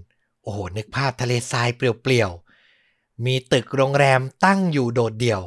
[0.42, 5.40] โอ้โหนึกภาพทะเลทรายเปลี่ยวๆมีตึกโรงแรมตั้งอยู่โดดเดี่ยว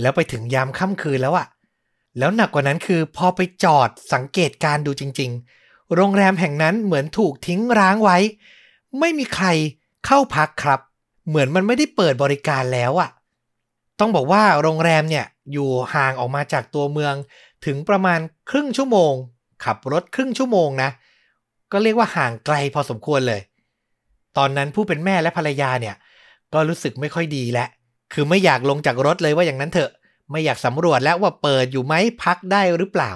[0.00, 1.46] แล้วไปถึงยามค่ำคืนแล้วอะ
[2.18, 5.30] แล้วหนักกว่านั้นคือพอไปจอดสังเกตการดูจริง
[5.62, 8.18] ๆ โรงแรมแห่งนั้นเหมือนถูกทิ้งร้างไว้
[9.00, 9.46] ไม่มีใคร
[10.06, 10.80] เข้าพักครับ
[11.28, 13.10] เหมือนมันไม่ได้เปิดบริการแล้วอะ
[14.00, 17.14] ต้องบอกว่าโรงแรมเนี่ยอยู่ห่างออกมาจากตัวเมือง
[17.66, 19.12] ถึงประมาณครึ่งชั่วโมง
[19.64, 20.90] ขับรถครึ่งชั่วโมงนะ
[21.72, 23.40] ก็เรียกว่าห่างไกลพอสมควรเลย
[24.36, 25.96] ตอนนั้นผู้เป็นแม่และภรรยาเนี่ย
[26.52, 27.68] ก็รู้สึกไม่ค่อยดีแล้ว
[28.12, 29.90] คือไม่อยากลงจากรถเลยว่าอย่างนั้นเถอะ
[30.30, 33.12] ไม่อยากสำรวจแล้วว่าเปิดอยู่ไหมพักได้หรือเปล่า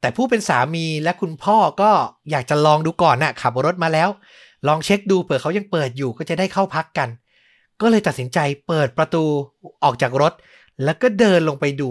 [0.00, 1.90] แต่ผู้เป็นสามีและคุณพ่อก็
[2.30, 4.08] อยากจะลองดูก่อนนะ่ะขับรถมาแล้ว
[4.66, 7.08] ลองเช็คดูเผื่อเขายังเปิดอยู่ก็จะได้เข้าพักกัน
[7.80, 9.24] ก็เลยตัดสินใจเปิดประตู
[9.84, 10.32] ออกจากรถ
[10.84, 11.90] แล้วก็เดินลงไปดู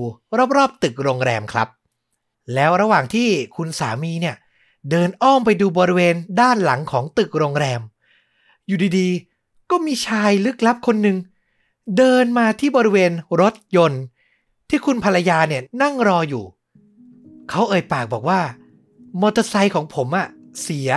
[0.58, 1.68] รอบๆตึกโรงแรมครับ
[2.56, 4.36] แล้วระหว่างที่คุณสามีเนี่ย
[4.92, 7.82] เดินอ้อมไปดูบริเวณด้านหลังของตึกโรงแรม
[8.68, 14.04] อยู่ดีๆ ก็มีชายลึกลับคนหนึ่งเเดินมาที่บริเวณรถยนต์
[14.70, 16.44] ที่คุณภรรยาเนี่ยนั่งรออยู่
[17.50, 18.42] เขาเอ่ยปากบอกว่า
[19.22, 20.28] มอเตอร์ไซค์ของผมอะ
[20.62, 20.92] เสีย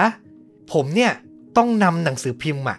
[0.72, 1.12] ผมเนี่ย
[1.56, 2.78] ต้องนำหนังสือพิมพ์อะ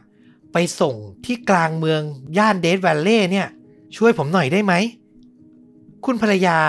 [0.54, 0.96] ไปส่ง
[1.26, 2.02] ที่กลางเมือง
[2.38, 3.48] ย่านเดทแวลเล่เนี่ย
[3.96, 4.74] ช่วยผมหน่อยได้ไหม
[6.06, 6.60] คุณภรรยา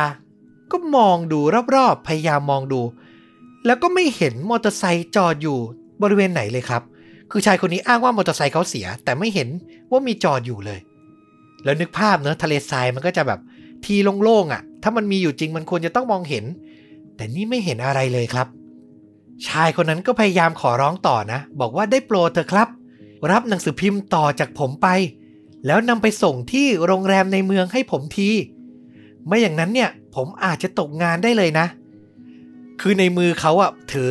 [0.72, 1.40] ก็มองดู
[1.74, 2.80] รอบๆ พยายามมองดู
[3.66, 5.58] แล้วก็ไม่เห็นมอเตอร์ไซค์จอดอยู่
[6.02, 6.82] บริเวณไหนเลยครับ
[7.30, 9.48] คือชายคนนี้อ้างว่ามอเตอร์ไซค์เขาเสีย แต่ไม่เห็น
[9.90, 10.80] ว่ามีจอดอยู่เลย
[11.64, 13.40] แล้วนึกภาพเนอะทะเลทรายมันก็จะแบบ
[13.84, 16.44] ทีโล่งๆอะ่ะ ถ้ามันมีอยู่จริงมันควรจะต้องมองเห็น
[17.16, 18.46] แต่นี่ไม่เห็นอะไรเลยครับ
[19.46, 22.68] ชายคนนั้นก็พยายามขอร้องต่อนะ บอกว่าได้โปรดเถอะครับ
[23.30, 24.88] รับหนังสือพิมพ์ต่อจากผมไป
[25.66, 28.30] แล้วนำไปส่งที่โรงแรมในเมืองให้ผมที
[29.26, 31.66] ไม่อย่างนั้นเนี่ย ผมอาจจะตกงานได้เลยนะ
[32.80, 34.10] คือในมือเขาอะถือ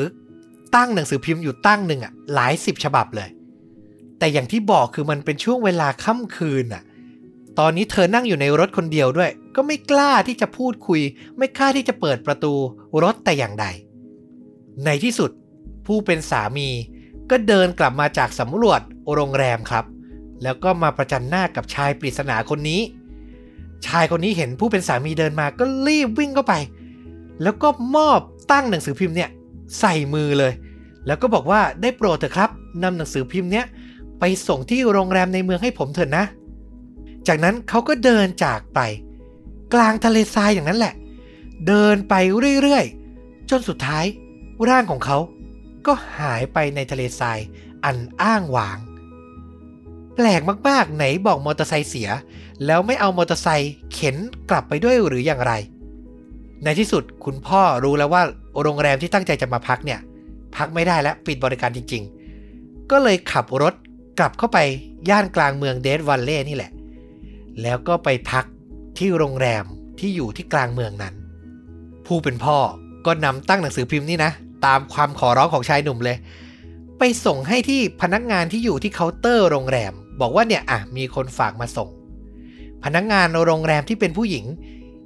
[0.76, 3.30] ตั้งหนังสือพิมพ์อยู่ตั้งหนึ่งอะหลายสิบฉบับเลย
[4.20, 6.84] แต่อย่างที่บอกคือมันเป็นช่วงเวลาค่ำคืนอะ
[7.60, 11.02] ตอนนี้เธอนั่งอยู่ในรถคนเดียวด้วย ก็ไม่กล้าที่จะพูดคุย
[11.38, 12.54] ไม่กล้าที่จะเปิดประตู
[13.04, 13.66] รถแต่อย่างใด
[14.86, 15.32] ในที่สุด
[15.86, 16.70] ผู้เป็นสามี
[17.30, 18.82] ก็เดินกลับมาจากสำรวจ
[19.14, 19.86] โรงแรมครับ
[20.44, 22.82] แล้วก็มาประจันหน้ากับชายปริศนาคนนี้
[23.86, 26.54] ชายคนนี้เห็นผู้เป็นสามีเดินมาก็รีบวิ่งเข้าไป
[27.44, 28.20] แล้วก็มอบ
[28.52, 29.30] ตั้งหนังสือพิมพ์เนี่ย
[29.80, 30.54] ใส่มือเลย
[31.08, 32.50] แล้วก็บอกว่าได้โปรดเถอะครับ
[32.84, 33.66] นำหนังสือพิมพ์เนี้ย
[34.20, 36.26] ไปส่งที่โรงแรมในเมืองให้ผมเถอะนะ
[37.28, 38.80] จากนั้นเขาก็เดินจากไป
[39.74, 40.94] กลางทะเลทรายอย่างนั้นแหละ
[41.68, 42.14] เดินไป
[42.62, 44.06] เรื่อยๆ จนสุดท้าย
[44.70, 45.18] ร่างของเขา
[45.86, 47.40] ก็หายไปในทะเลทราย
[47.86, 48.78] อันอ้างว้าง
[50.16, 52.10] แปลกมากๆ ไหนบอกมอเตอร์ไซค์เสีย
[52.66, 54.16] แล้วไม่เอามอเตอร์ไซค์เข็น
[54.50, 55.54] กลับไปด้วยหรืออย่างไร
[56.64, 58.24] ในที่สุดคุณพ่อรู้แล้วว่า
[58.62, 60.00] โรงแรมที่ตั้งใจจะมาพักเนี่ย
[60.56, 62.04] พักไม่ได้และปิดบริการจริง
[62.48, 63.74] ๆ ก็เลยขับรถ
[64.20, 64.58] กลับเข้าไป
[65.10, 66.72] ย่านกลางเมืองเดสวัลเล่นี่แหละ
[67.62, 68.46] แล้วก็ไปพัก
[68.98, 69.66] ที่โรงแรม
[70.00, 71.14] ที่อยู่ที่กลางเมืองนั้น
[72.06, 72.58] ผู้เป็นพ่อ
[73.06, 74.32] ก็นำตั้งหนังสือพิมพ์นี่นะ
[74.66, 76.18] ตามความขอร้องของชายหนุ่มเลย
[77.00, 81.90] ไปส่งให้ที่พนักงานที่อยู่ที่เคาน์เตอร์โรงแรม บอกว่าเนี่ยอะมีคนฝากมาส่ง
[82.84, 84.46] พนักงานโรงแรมที่เป็นผู้หญิง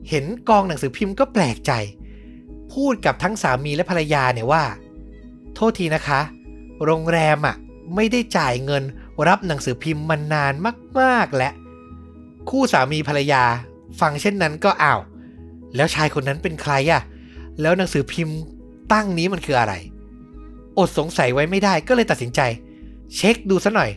[0.10, 1.72] เห็นกองหนังสือพิมพ์ก็แปลกใจ
[2.74, 4.64] พูดกับทั้งสามีและภรรยาเนี่ยว่า
[5.56, 6.22] โทษทีนะคะ
[6.86, 7.56] โรงแรมอะ
[7.96, 8.84] ไม่ได้จ่ายเงิน
[9.28, 10.54] รับหนังสือพิมพ์มานาน
[11.00, 11.50] มาก ๆและ
[12.50, 13.44] คู่สามีภรรยา
[14.00, 15.00] ฟังเช่นนั้นก็อ้าว
[15.76, 17.02] แล้วชายคนนั้นเป็นใครอะ
[17.62, 18.38] แล้วหนังสือพิมพ์
[18.92, 19.74] ตั้งนี้มันคืออะไร
[20.78, 22.42] อดสงสัยไว้ไม่ได้ก็เลยตัดสินใจ
[23.16, 23.92] เช็คดูซะหน่อย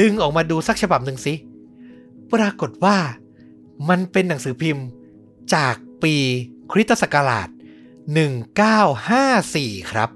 [0.00, 1.34] ดึงออกมาดูสักฉบับหนึ่งสิ
[2.32, 2.96] ปรากฏว่า
[3.88, 4.84] มันเป็นหนังสือพิมพ์
[5.54, 6.14] จากปี
[6.72, 7.48] คริสตศักราช
[9.08, 10.10] 1954 ครับ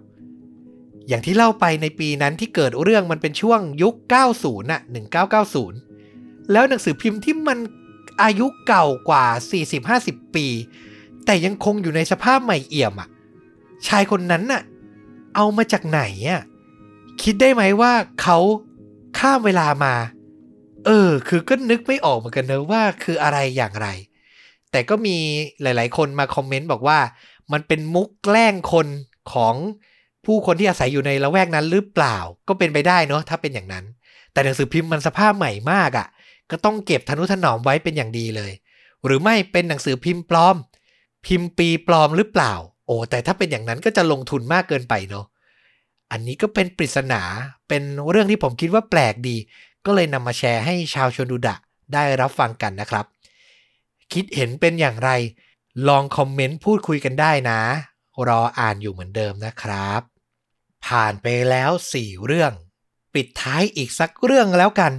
[1.08, 3.94] อย่างที่เล่าไปในปีนั้นที่เกิดเรื่องมันเป็นช่วงยุค
[4.34, 4.80] 90น่ะ
[5.36, 5.87] 1990
[6.52, 7.58] แล้วหนังสือพิมพ์ที่มัน
[8.22, 9.24] อายุเก่ากว่า
[9.80, 10.46] 40-50 ปี
[11.24, 13.08] แต่ยังคงอยู่ในสภาพใหม่เอี่ยมอะ
[13.86, 14.62] ชายคนนั้นน่ะ
[15.36, 16.42] เอามาจากไหนอะ
[17.22, 18.38] คิดได้ไหมว่าเขา
[19.18, 19.94] ข้ามเวลามา
[20.86, 23.88] เออ คือก็นึกไม่ออกเหมือนกันนะว่าคืออะไรอย่างไร
[24.70, 25.16] แต่ก็มี
[25.62, 26.98] หลาย ๆ คนมาคอมเมนต์บอกว่า
[27.52, 28.86] มันเป็นมุกแกล้งคน
[29.32, 29.54] ของ
[30.26, 32.16] ผู้คนที่อาศัยอยู่ในละแวกนั้นหรือเปล่า
[32.48, 33.84] ก็เป็นไปได้เนาะถ้าเป็นอย่างนั้น
[34.32, 36.06] แต่หนังสือพิมพ์มันสภาพใหม่มากอะ่ะ
[36.50, 38.52] ก็ต้องเก็บทนุถนอมไว้เป็นอย่างดีเลย
[39.04, 40.56] หรือไม่เป็นหนังสือพิมพ์ปลอม
[41.26, 42.52] พิมพ์ปีปลอมหรือเปล่า
[42.86, 45.26] โอ้แต่ถ้าเป็นอย่างนั้นก็จะลงทุนมากเกินไปเนาะ
[46.10, 47.22] อันนี้ก็เป็นปริศนา
[47.68, 49.36] เป็นเรื่องที่ผมคิดว่าแปลกดี
[49.86, 51.56] ก็เลยนำมาแชร์ให้ชาวชนดูดะ
[51.94, 53.06] ได้รับฟังกันนะครับ
[54.12, 55.10] คิดเห็นเป็นอย่างไร
[55.88, 57.60] ลองคอมเมนต์พูดคุยกันได้นะ
[58.28, 60.00] รออ่านอยู่เหมือนเดิมนะครับ
[60.86, 62.52] ผ่านไปแล้ว 4 เรื่อง
[63.14, 64.92] ปิดท้ายอีกสักเรื่องแล้วกัน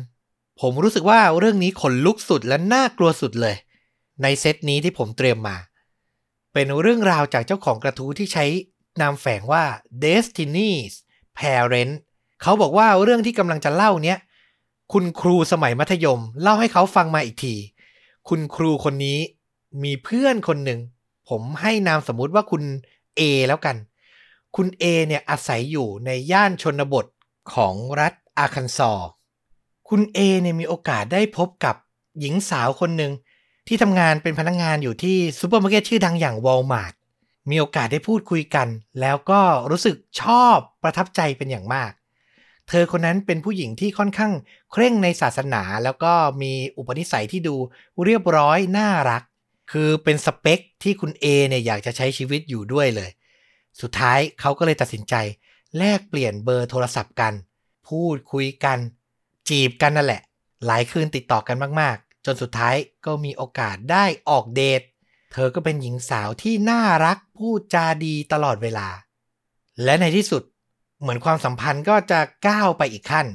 [0.61, 3.55] ผมรู้สึกว่าเรื่องนี้ขนลุกสุดและน่ากลัวสุดเลย
[4.21, 5.57] ในเซตนี้ที่ผมเตรียมมา
[6.53, 8.45] เป็นเรื่องราวจากเจ้าของกระทู้ที่ใช้
[9.01, 9.63] นามแฝงว่า
[10.03, 10.93] Destiny's
[11.37, 11.93] Parent
[12.41, 14.17] เขาบอกว่าเรื่องที่กำลังจะเล่าเนี้ย
[14.93, 17.55] คุณครูสมัยมัธยม เล่าให้เขาฟังมาอีกที
[18.29, 19.19] คุณครูคนนี้
[19.83, 20.79] มีเพื่อนคนหนึ่ง
[21.29, 22.63] ผมให้นามสมมุติว่าคุณ
[23.19, 23.75] A แล้วกัน
[24.55, 27.05] คุณ A เนี่ยอาศัยอยู่ในย่านชนบท
[27.53, 28.91] ของรัฐอาคันซอ
[29.89, 31.75] คุณ A เนี่ยมีโอกาสได้พบกับ
[32.19, 33.11] หญิงสาวคนหนึ่ง
[33.67, 36.93] ที่ทำงานเป็นพนักงงานอยู่ที่ซูเปอร์มาร์เก็ตชื่อดังอย่างวอลมาร์ท
[37.49, 38.67] มีโอกาสได้พูดคุยกัน
[39.01, 41.91] แล้วก็รู้สึกชอบประทับใจเป็นอย่างมาก
[42.67, 44.33] เธอคนนั้นเป็นผู้หญิงที่ค่อนข้าง
[44.71, 47.55] เคร่งในศาสนา แล้วก็มีอุปนิสัยที่ดู
[48.05, 49.23] เรียบร้อยน่ารัก
[49.71, 53.09] คือเป็นสเปคที่คุณ A เนี่ยอยากจะใช้ชีวิตอยู่ด้วยเลย
[53.81, 55.15] สุดท้ายเขาก็เลยตัดสินใจ
[55.77, 57.33] แลกเปลี่ยนเบอร์โทรศัพท์กัน
[57.87, 58.79] พูดคุยกัน
[59.49, 60.21] จีบกันนั่นแหละ
[60.65, 64.81] หลายคืนติดต่อกันมากๆ จนสุดท้ายก็มีโอกาสได้ออกเดท
[65.33, 68.87] เธอก็เป็นหญิงสาวที่น่ารักพูดจาดีตลอดเวลา
[69.83, 70.43] และในที่สุด
[70.99, 73.27] เหมือนความสัมพันธ์ก็จะก้าวไปอีกขั้น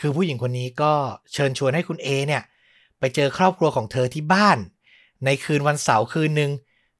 [0.00, 0.92] คือผู้หญิงคนนี้ก็
[1.32, 2.42] เชิญชวนให้คุณเอเนี่ย
[2.98, 4.58] ไปเจอครอบครัวของเธอที่บ้าน
[5.24, 6.50] ในคืนวันเสาร์คืนหนึ่ง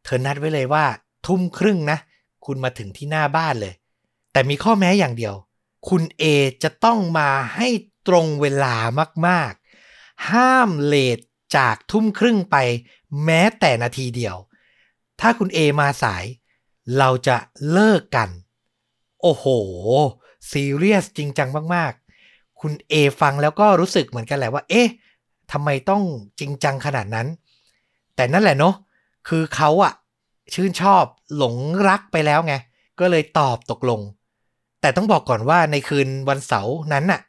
[0.05, 0.85] เธอนัดไว้เลยว่า
[1.27, 1.99] ทุ่มครึ่งนะ
[2.47, 3.75] คุณมาถึงที่หน้าบ้านเลย
[4.33, 5.35] แต่มีข้อแม้อย่างเดียว
[5.89, 6.25] คุณเอ
[6.63, 7.69] จะต้องมาให้
[8.09, 8.75] ตรงเวลา
[9.27, 11.19] มากๆ ห้ามเลท
[11.57, 12.57] จากทุ่มครึ่งไป
[13.25, 14.37] แม้แต่นาทีเดียว
[15.21, 16.25] ถ้าคุณเอมาสาย
[16.99, 17.37] เราจะ
[17.73, 18.29] เลิกกัน
[19.23, 19.45] โอ้โห
[20.51, 24.89] ซีเรียสจริงจังมากๆ คุณเอฟังแล้วก็รู้สึกเหมือนกันแหละว่า เอ๊ะ
[25.53, 26.03] ทำไมต้อง
[26.41, 27.29] จริงจังขนาดนั้น
[28.17, 28.75] แต่นั่นแหละเนาะ
[29.29, 29.93] คือเขาอะ
[30.55, 31.05] ชื่นชอบ
[31.37, 31.57] หลง
[31.89, 32.55] รักไปแล้วไง
[33.01, 34.01] ก็เลยตอบตกลง
[34.81, 37.21] แต่ต้องบอกก่อนว่าในคืนวันเสาร์นั้นน่ะ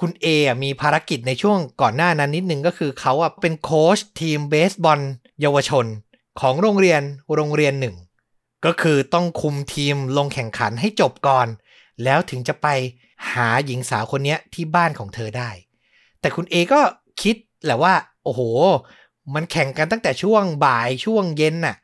[0.00, 0.26] คุณเอ
[0.64, 5.00] มีภารกิจในช่วงก่อนหน้านั้นนิดนึงก็คือเขาอะเป็นโค้ชทีมเบสบอล
[5.40, 5.86] เยาวชน
[6.40, 7.02] ของโรงเรียน
[7.34, 7.96] โรงเรียนหนึ่ง
[8.64, 11.48] ก็คือต้องคุมทีมลงแข่งขันให้จบก่อน
[12.04, 12.66] แล้วถึงจะไป
[13.32, 15.50] หาหญิงสาวคนนี้ที่บ้านของเธอได้
[16.20, 16.80] แต่คุณเอก็
[17.22, 18.40] คิดแหละว่า โอ้โห
[19.34, 21.76] มันแข่งกันตั้งแต่ช่วงบ่ายช่วงเย็นน่ะ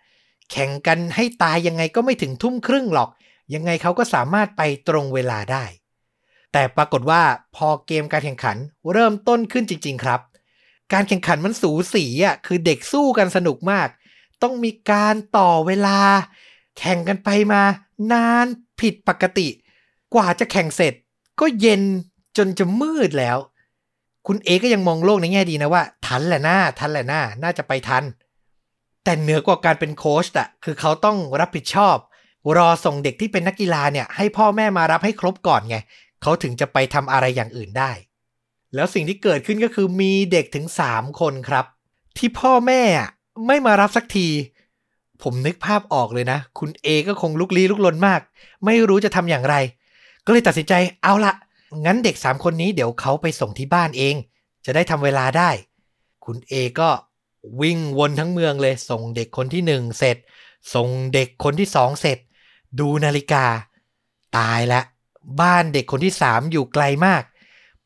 [0.51, 3.11] แข่งกันให้ตายยังไงก็ไม่ถึงทุ่มครึ่งหรอก
[3.55, 5.65] ยังไงเขาก็สามารถไปตรงเวลาได้
[6.57, 7.23] แต่ปรากฏว่า
[7.57, 8.57] พอเกมการแข่งขัน
[8.93, 10.21] เริ่มต้นขึ้นจริง ๆ ครับ
[10.93, 13.89] การแข่งขันมันสูสีอะคือเด็กสู้กันสนุกมาก
[14.43, 15.99] ต้องมีการต่อเวลา
[16.79, 17.63] แข่งกันไปมา
[18.13, 18.47] นาน
[18.81, 19.49] ผิดปกติ
[20.15, 20.95] กว่าจะแข่งเสร็จ
[21.41, 21.83] ก็เย็น
[22.37, 23.39] จนจะมืดแล้ว
[24.27, 28.05] คุณเอก็ยังมองโลกในแง่ดีนะว่า ทันแหละหน้าทันแหละหน้าน่าจะไปทัน
[29.05, 31.97] แต่เหนือกว่าการเป็นโค้ชอะคือเขาต้องรับผิดชอบ
[32.57, 35.77] รอส่งเด็กที่เป็นนักกีฬาเนี่ยให้พ่อแม่มารับให้ครบก่อนไง
[36.25, 37.93] เขาถึงจะไปทำอะไรอย่างอื่นได้
[38.75, 41.65] แล้วสิ่งที่เกิดขึ้นก็คือมีเด็กถึง 3 คนครับ
[42.17, 42.83] ที่พ่อแม่
[43.47, 44.29] ไม่มารับสักที
[45.23, 48.21] ผมนึกภาพออกเลยนะ คุณเอก็คงลุกลี้ลุกลนมาก
[48.65, 49.57] ไม่รู้จะทำอย่างไร
[50.27, 51.33] ก็เลยตัดสินใจเอาละ
[51.85, 54.15] งั้นเด็ก 3 คนนี้เดี๋ยวเขาไปส่งที่บ้านเอง
[54.65, 55.51] จะได้ทำเวลาได้
[56.25, 56.91] คุณเอก็
[57.61, 60.17] วิ่งวนทั้งเมืองเลย ส่งเด็กคนที่หนึ่งเสร็จ
[60.75, 62.19] ส่งเด็กคนที่สองเสร็จ
[62.81, 63.45] ดูนาฬิกา
[64.39, 64.81] ตายละ
[65.41, 67.23] บ้านเด็กคนที่สามอยู่ไกลมาก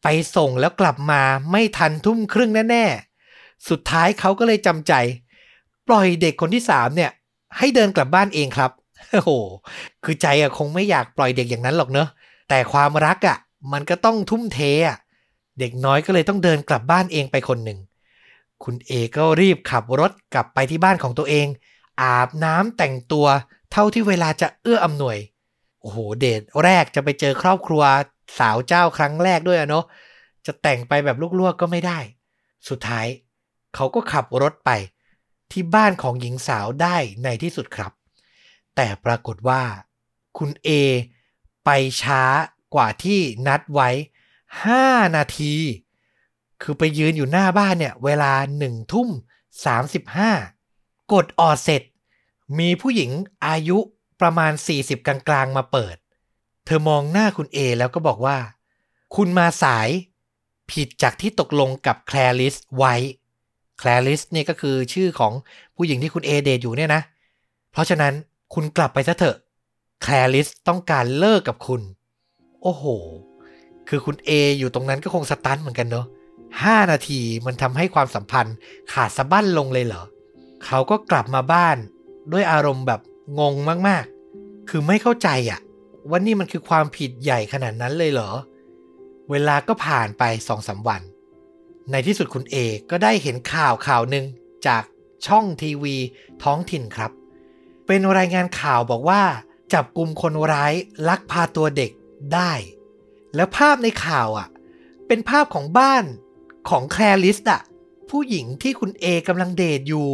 [0.03, 4.92] ไปส่งแล้วกลับมาไม่ทันทุ่มครึ่งแน่ๆ สุดท้ายเขาก็เลยจำใจ
[5.88, 7.11] ปล่อยเด็กคนที่สามเนี่ย
[7.59, 8.70] ให้เดินกลับบ้านเองครับ
[9.12, 9.31] โอ้โห
[10.05, 12.09] คือใจอะคงไม่อยากปล่อยเด็กอย่างนั้นหรอกเนอะ
[12.48, 13.38] แต่ความรักอะ
[13.72, 14.98] มันก็ต้องทุ่มเทอะ
[15.59, 17.79] เด็กน้อยก็เลยต้องเดินกลับบ้านเองไปคนหนึ่ง
[18.64, 21.46] คุณเอก็รีบขับรถกลับไปที่บ้านของตัวเอง
[22.03, 23.27] อาบน้ำแต่งตัว
[23.72, 25.16] เท่าที่เวลาจะเอื้ออำนวย
[25.90, 27.83] อ้โหเดทแรกจะไปเจอครอบครัว
[28.38, 29.85] สาวเจ้าครั้งแรกด้วยอะเนาะ
[30.46, 31.98] จะแต่งไปแบบลวกๆก็ไม่ได้
[32.68, 33.07] สุดท้าย
[33.74, 34.70] เขาก็ขับรถไป
[35.51, 37.92] ที่บ้านของหญิงสาวได้ในที่สุดครับ
[38.77, 39.62] แต่ปรากฏว่า
[40.38, 40.68] คุณเอ
[41.64, 41.70] ไป
[42.03, 42.22] ช้า
[42.74, 43.88] กว่าที่นัดไว้
[44.55, 45.55] 5 นาที
[46.62, 49.09] คือไปยืนอยู่หน้าบ้านเนี่ย เวลาหนึ่งทุ่ม
[50.31, 51.83] 35 กดออดเสร็จ
[52.59, 53.11] มีผู้หญิง
[53.46, 53.79] อายุ
[54.20, 55.96] ประมาณ 40 กลางๆ มาเปิด
[56.64, 58.38] เธอมองหน้าคุณเอแล้วก็บอกว่า
[59.16, 59.88] คุณมาสาย
[60.70, 62.94] ผิดจากที่ตกลงกับแคลริสไว้
[63.78, 65.33] แคลริสเนี่ยก็คือชื่อของ
[65.76, 67.02] ผู้หญิงที่คุณเอเดทอยู่เนี่ยนะ
[67.72, 68.12] เพราะฉะนั้น
[68.54, 69.37] คุณกลับไปซะเถอะ
[70.02, 71.83] แคลริสต้องการเลิกกับคุณ
[72.62, 72.85] โอ้โห
[73.88, 76.07] คือคุณเออยู่ตรงนั้นก็คงสตันเหมือนกันเนาะ
[76.62, 78.57] ห้านาทีมันทำให้ความสัมพันธ์
[78.92, 80.02] ขาดสะบั้นลงเลยเหรอ
[80.64, 81.76] เขาก็กลับมาบ้าน
[82.33, 83.00] ด้วยอารมณ์แบบ
[83.38, 83.55] งง
[83.88, 85.61] มากๆ คือไม่เข้าใจอะ
[86.09, 88.31] ว่านี่มันคือความผิดใหญ่ขนาดนั้นเลยเหรอ
[89.31, 91.03] เวลาก็ผ่านไปสองสาวัน
[91.91, 92.57] ในที่สุดคุณเอ
[92.91, 94.25] ก็ได้เห็นข่าวข่าวหนึ่ง
[94.67, 94.83] จาก
[95.27, 95.97] ช่องทีวี
[96.43, 97.11] ท้องถิ่นครับ
[97.87, 99.23] เป็นรายงานข่าวบอกว่า
[99.73, 100.73] จับกลุ่มคนร้าย
[101.09, 101.91] ลักพาตัวเด็ก
[102.35, 102.53] ได้
[103.35, 104.49] แล้วภาพในข่าวอะ
[105.07, 106.05] เป็นภาพของบ้าน
[106.69, 107.61] ของแคลริสอะ
[108.11, 110.09] ผู้หญิงที่คุณเอกำลังเดทอยู่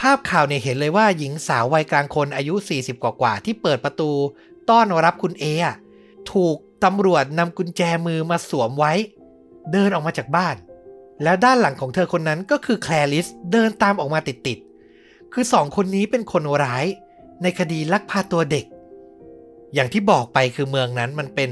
[0.00, 4.10] ภาพข่าวเนี่ยเห็นเลยว่าหญิงสาววัยกลางคนอายุ 40 กว่าๆที่เปิดประตู
[4.70, 5.76] ต้อนรับคุณเออะ
[6.32, 8.92] ถูกตำรวจนำกุญแจมือมาสวมไว้
[9.72, 10.56] เดินออกมาจากบ้าน
[11.22, 16.86] แล้วด้านหลังของเธอคนนั้นก็คือแคลริสเดินตามออกมาติดๆคือสองคนนี้เป็นคนร้าย
[17.42, 18.66] ในคดีลักพาตัวเด็ก
[19.74, 21.50] อย่างที่บอกไปคือเมืองนั้นมันเป็น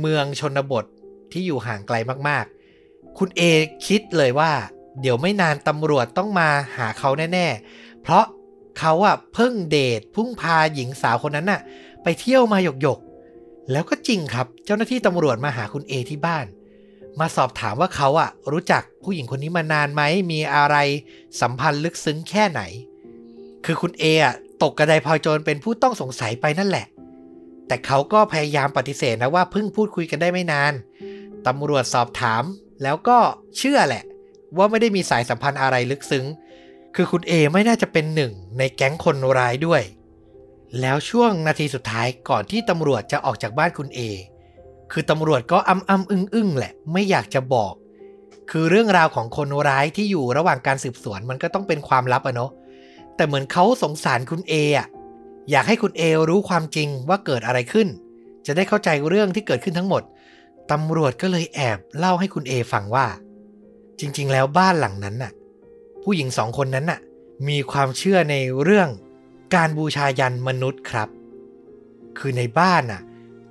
[0.00, 0.84] เมืองชนบท
[1.32, 1.96] ที่อยู่ห่างไกล
[2.28, 3.42] มากๆ คุณเอ
[3.86, 4.52] คิดเลยว่า
[5.00, 8.24] เดี๋ยวไม่นานตำรวจต้องมาหาเขาแน่ๆ เพราะ
[8.78, 11.60] เขาอะเพิ่งเดทพุ่งพาหญิงสาวคนนั้นน่ะ
[12.02, 16.46] ไปเที่ยวมาหยกๆแล้วก็จริงครับเจ้าหน้าที่ตำรวจมาหาคุณเอที่บ้าน
[17.20, 20.76] มาสอบถามว่าเขาอะรู้จักผู้หญิงคนนี้มานานไหมมีอะไร
[21.40, 22.60] สัมพันธ์ลึกซึ้งแค่ไหน
[23.64, 26.86] คือคุณเออะตกกระไดพลอยโจรเป็นผู้ต้องสงสัยไปนั่นแหละ
[27.66, 30.72] แต่เขาก็พยายามปฏิเสธนะว่าเพิ่งพูดคุยกันได้ไม่นาน
[31.46, 32.42] ตำรวจสอบถาม
[32.82, 33.18] แล้วก็
[33.58, 34.04] เชื่อแหละ
[34.56, 36.26] ว่าไม่ได้มีสายสัมพันธ์อะไรลึกซึ้ง
[36.94, 39.82] คือคุณเอไม่น่าจะเป็นหนึ่งในแก๊งคนร้ายด้วย
[40.80, 44.00] แล้วช่วงนาทีสุดท้ายก่อนที่ตำรวจจะออกจากบ้านคุณเอ
[44.92, 47.72] คือตำรวจก็อ้ำอ้ำอึ้งอึ้งแหละ ไม่อยากจะบอก
[48.50, 52.50] คือเรื่องราวของคนร้ายที่อยู่ระหว่างการสืบสวนมันก็ต้องเป็นความลับอะเนาะ
[53.16, 54.86] แต่เหมือนเขาสงสารคุณเออะ
[55.50, 57.88] อยากให้คุณเอรู้ความจริงว่าเกิดอะไรขึ้น
[58.46, 60.02] จะได้เข้าใจเรื่องที่เกิดขึ้นทั้งหมด
[60.72, 63.06] ตำรวจก็เลยแอบเล่าให้คุณเอฟังว่า
[64.00, 65.32] จริง ๆ แล้วบ้านหลังนั้นน่ะ
[66.02, 67.00] ผู้หญิงสองคนนั้นน่ะ
[67.48, 68.88] มีความเชื่อในเรื่อง
[69.54, 71.08] การบูชายันมนุษย์ครับ
[72.18, 73.02] คือในบ้านน่ะ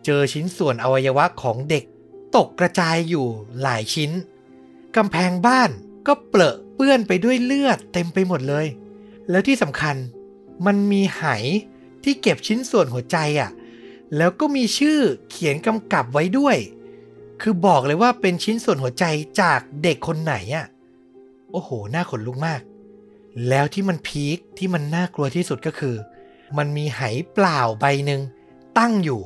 [0.06, 1.84] เจอชิ้นส่วนอวัยวะของเด็ก
[2.36, 3.28] ตกกระจายอยู่
[3.62, 4.12] หลายชิ้น
[4.96, 5.70] กำแพงบ้าน
[6.08, 8.66] ก็เปลอะเปื้อนไปด้วยเลือดเต็มไปหมดเลย
[9.30, 9.96] แล้วที่สำคัญ
[10.66, 11.24] มันมีไห
[12.04, 13.50] ที่เก็บชิ้นส่วนหัวใจอะ่ะ
[14.18, 16.58] แล้วก็มีชื่อเขียนกำกับไว้ด้วย
[17.41, 19.06] คือบอกเลยว่าเป็นชิ้นส่วนหัวใจ
[19.41, 20.65] จากเด็กคนไหนอะ่ะ
[21.52, 22.62] โอ้โห น่าขนลุกมาก
[23.50, 25.95] แล้วที่มันพีคที่มันน่ากลัวที่สุดก็คือ
[26.58, 27.02] มันมีไห
[27.34, 28.21] เปล่าใบหนึ่ง
[28.78, 29.21] ตั้งอยู่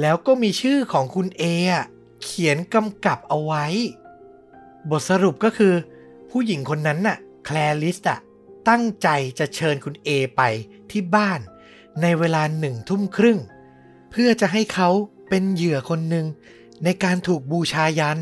[0.00, 1.84] แล้วก็มีชื่อของคุณเออะ
[2.22, 3.66] เขียนกำกับเอาไว้
[4.90, 5.74] บทสรุปก็คือ
[6.30, 8.18] ผู้หญิงคนนั้นน่ะ แคลริสอะ
[8.68, 10.42] ตั้งใจจะเชิญคุณเอไป
[10.90, 11.40] ที่บ้าน
[12.02, 13.38] ในเวลาหนึ่งทุ่มครึ่ง
[14.10, 14.88] เพื่อจะให้เขา
[15.28, 16.26] เป็นเหยื่อคนหนึ่ง
[16.84, 18.20] ในการถูกบูชายัน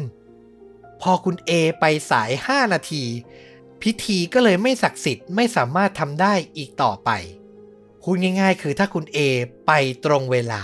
[1.01, 3.05] พอคุณเอไปสาย 5 นาที
[3.83, 7.11] พิธีก็เลยไม่ศักดิ์สิทธิ์ไม่สามารถทำได้อีกต่อไป
[8.03, 9.19] พูดง่ายๆ คือถ้าคุณเอ
[9.67, 9.73] ไป
[10.05, 10.63] ตรงเวลา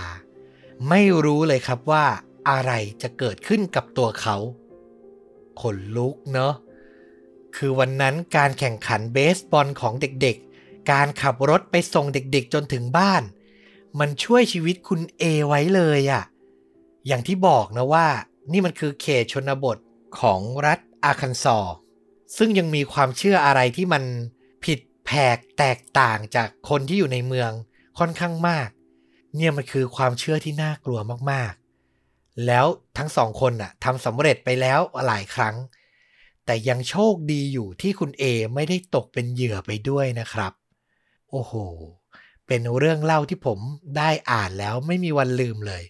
[0.89, 2.05] ไม่รู้เลยครับว่า
[2.49, 4.37] อะไรจะเกิดขึ้นกับตัวเขา
[5.61, 6.53] ขนลุกเนาะ
[7.55, 13.23] คือวันนั้นการแข่งขันเบสบอลของเด็กๆ การขับรถไปส่งเด็กๆจนถึงบ้าน
[13.99, 16.23] มันช่วยชีวิตคุณเอไว้เลยอะ
[17.07, 18.07] อย่างที่บอกนะว่า
[18.51, 19.77] นี่มันคือเขตชนบท
[20.19, 21.59] ของรัฐอาคันซอ
[22.37, 24.03] ซึ่งยังมีความเชื่ออะไรที่มัน
[24.65, 27.51] ผิดแผกแตกต่างจากคนที่อยู่ในเมือง
[27.99, 28.69] ค่อนข้างมาก
[29.35, 30.99] เนี่ยมันคือความเชื่อที่น่ากลัว
[31.31, 32.65] มากๆ แล้ว
[32.97, 35.55] ทั้งสองคนน่ะทำสำเร็จไปแล้วหลายครั้ง
[36.45, 38.23] แต่ยังโชคดีอยู่ที่คุณเอ
[38.55, 40.53] ไม่ได้ตกเป็นเหยื่อไปด้วยนะครับ
[41.31, 41.53] โอ้โห
[42.47, 43.59] เป็นเรื่องเล่าที่ผม
[43.97, 45.83] ได้อ่านแล้วไม่มีวันลืมเลย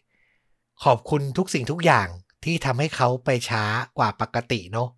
[0.86, 2.08] ขอบคุณทุกสิ่งทุกอย่าง
[2.44, 3.64] ที่ทำให้เขาไปช้า
[3.98, 4.90] กว่าปกติเนาะ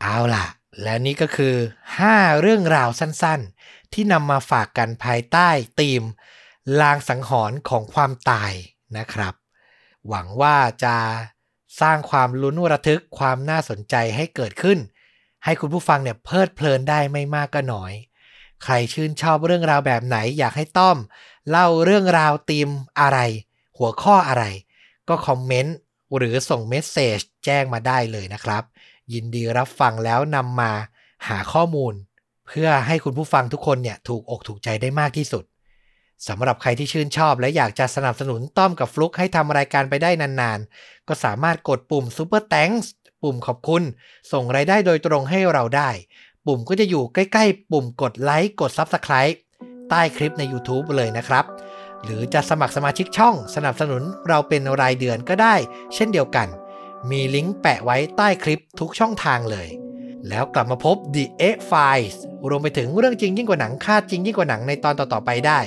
[0.00, 0.46] เอาล่ะ
[0.82, 1.54] และนี่ก็คือ
[1.98, 5.48] 5 เรื่องราวสั้นๆ ที่นำมาฝากกันภายใต้
[5.80, 6.02] ธีม
[6.80, 8.52] ลางสังหรณ์ของความตาย
[8.96, 9.34] นะครับ
[10.08, 10.96] หวังว่าจะ
[11.80, 14.78] สร้างความลุ้นระทึกความน่าสนใจให้เกิดขึ้น
[15.44, 17.92] ให้คุณผู้ฟังเนี่ยเพลิดเพลินได้ไม่มากก็น้อย
[18.62, 20.98] ใครชื่นชอบเรื่องราวแบบไหนอยากให้ต้อม
[21.50, 22.68] เล่าเรื่องราวธีม
[23.00, 23.18] อะไร
[23.78, 24.44] หัวข้ออะไร
[25.08, 25.76] ก็คอมเมนต์
[26.16, 28.62] หรือส่งเมสเซจแจ้งมาได้เลยนะครับ
[29.12, 30.72] ยินดีรับฟังแล้วนำมา
[31.28, 31.94] หาข้อมูล
[32.46, 35.44] เพื่อให้คุณผู้ฟังทุกคนเนี่ยถูกอกถูกใจได้มากที่สุด
[36.28, 42.86] สำหรับใครที่ชื่นชอบและอยากจะสนับสนุนต้อมกับฟลุกให้ทำรายการไปได้นานๆ ก็สามารถกดปุ่ม Super Thanks
[43.22, 43.82] ปุ่มขอบคุณ
[44.32, 45.90] ส่งรายได้โดยตรงให้เราได้
[46.46, 49.36] ปุ่มก็จะอยู่ใกล้ๆ ปุ่มกดไลค์กด Subscribe
[49.90, 51.44] ใต้คลิปใน YouTube เลยนะครับ
[52.04, 55.54] หรือจะสมัครสมาชิกช่องสนับสนุนเราเป็นรายเดือนก็ได้
[55.94, 56.48] เช่นเดียวกัน
[57.10, 59.68] มีลิงก์แปะไว้ใต้คลิปทุกช่องทางเลย
[60.28, 62.16] แล้วกลับมาพบ The A Files
[62.48, 65.60] รวมไปถึงเรื่องจริงยิ่งกว่าหนังคาดจริงยิ่งกว่าหนังในตอนต่อๆไปได้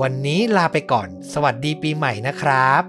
[0.00, 2.82] วันนี้ลาไปก่อน สวัสดีปีใหม่นะครับ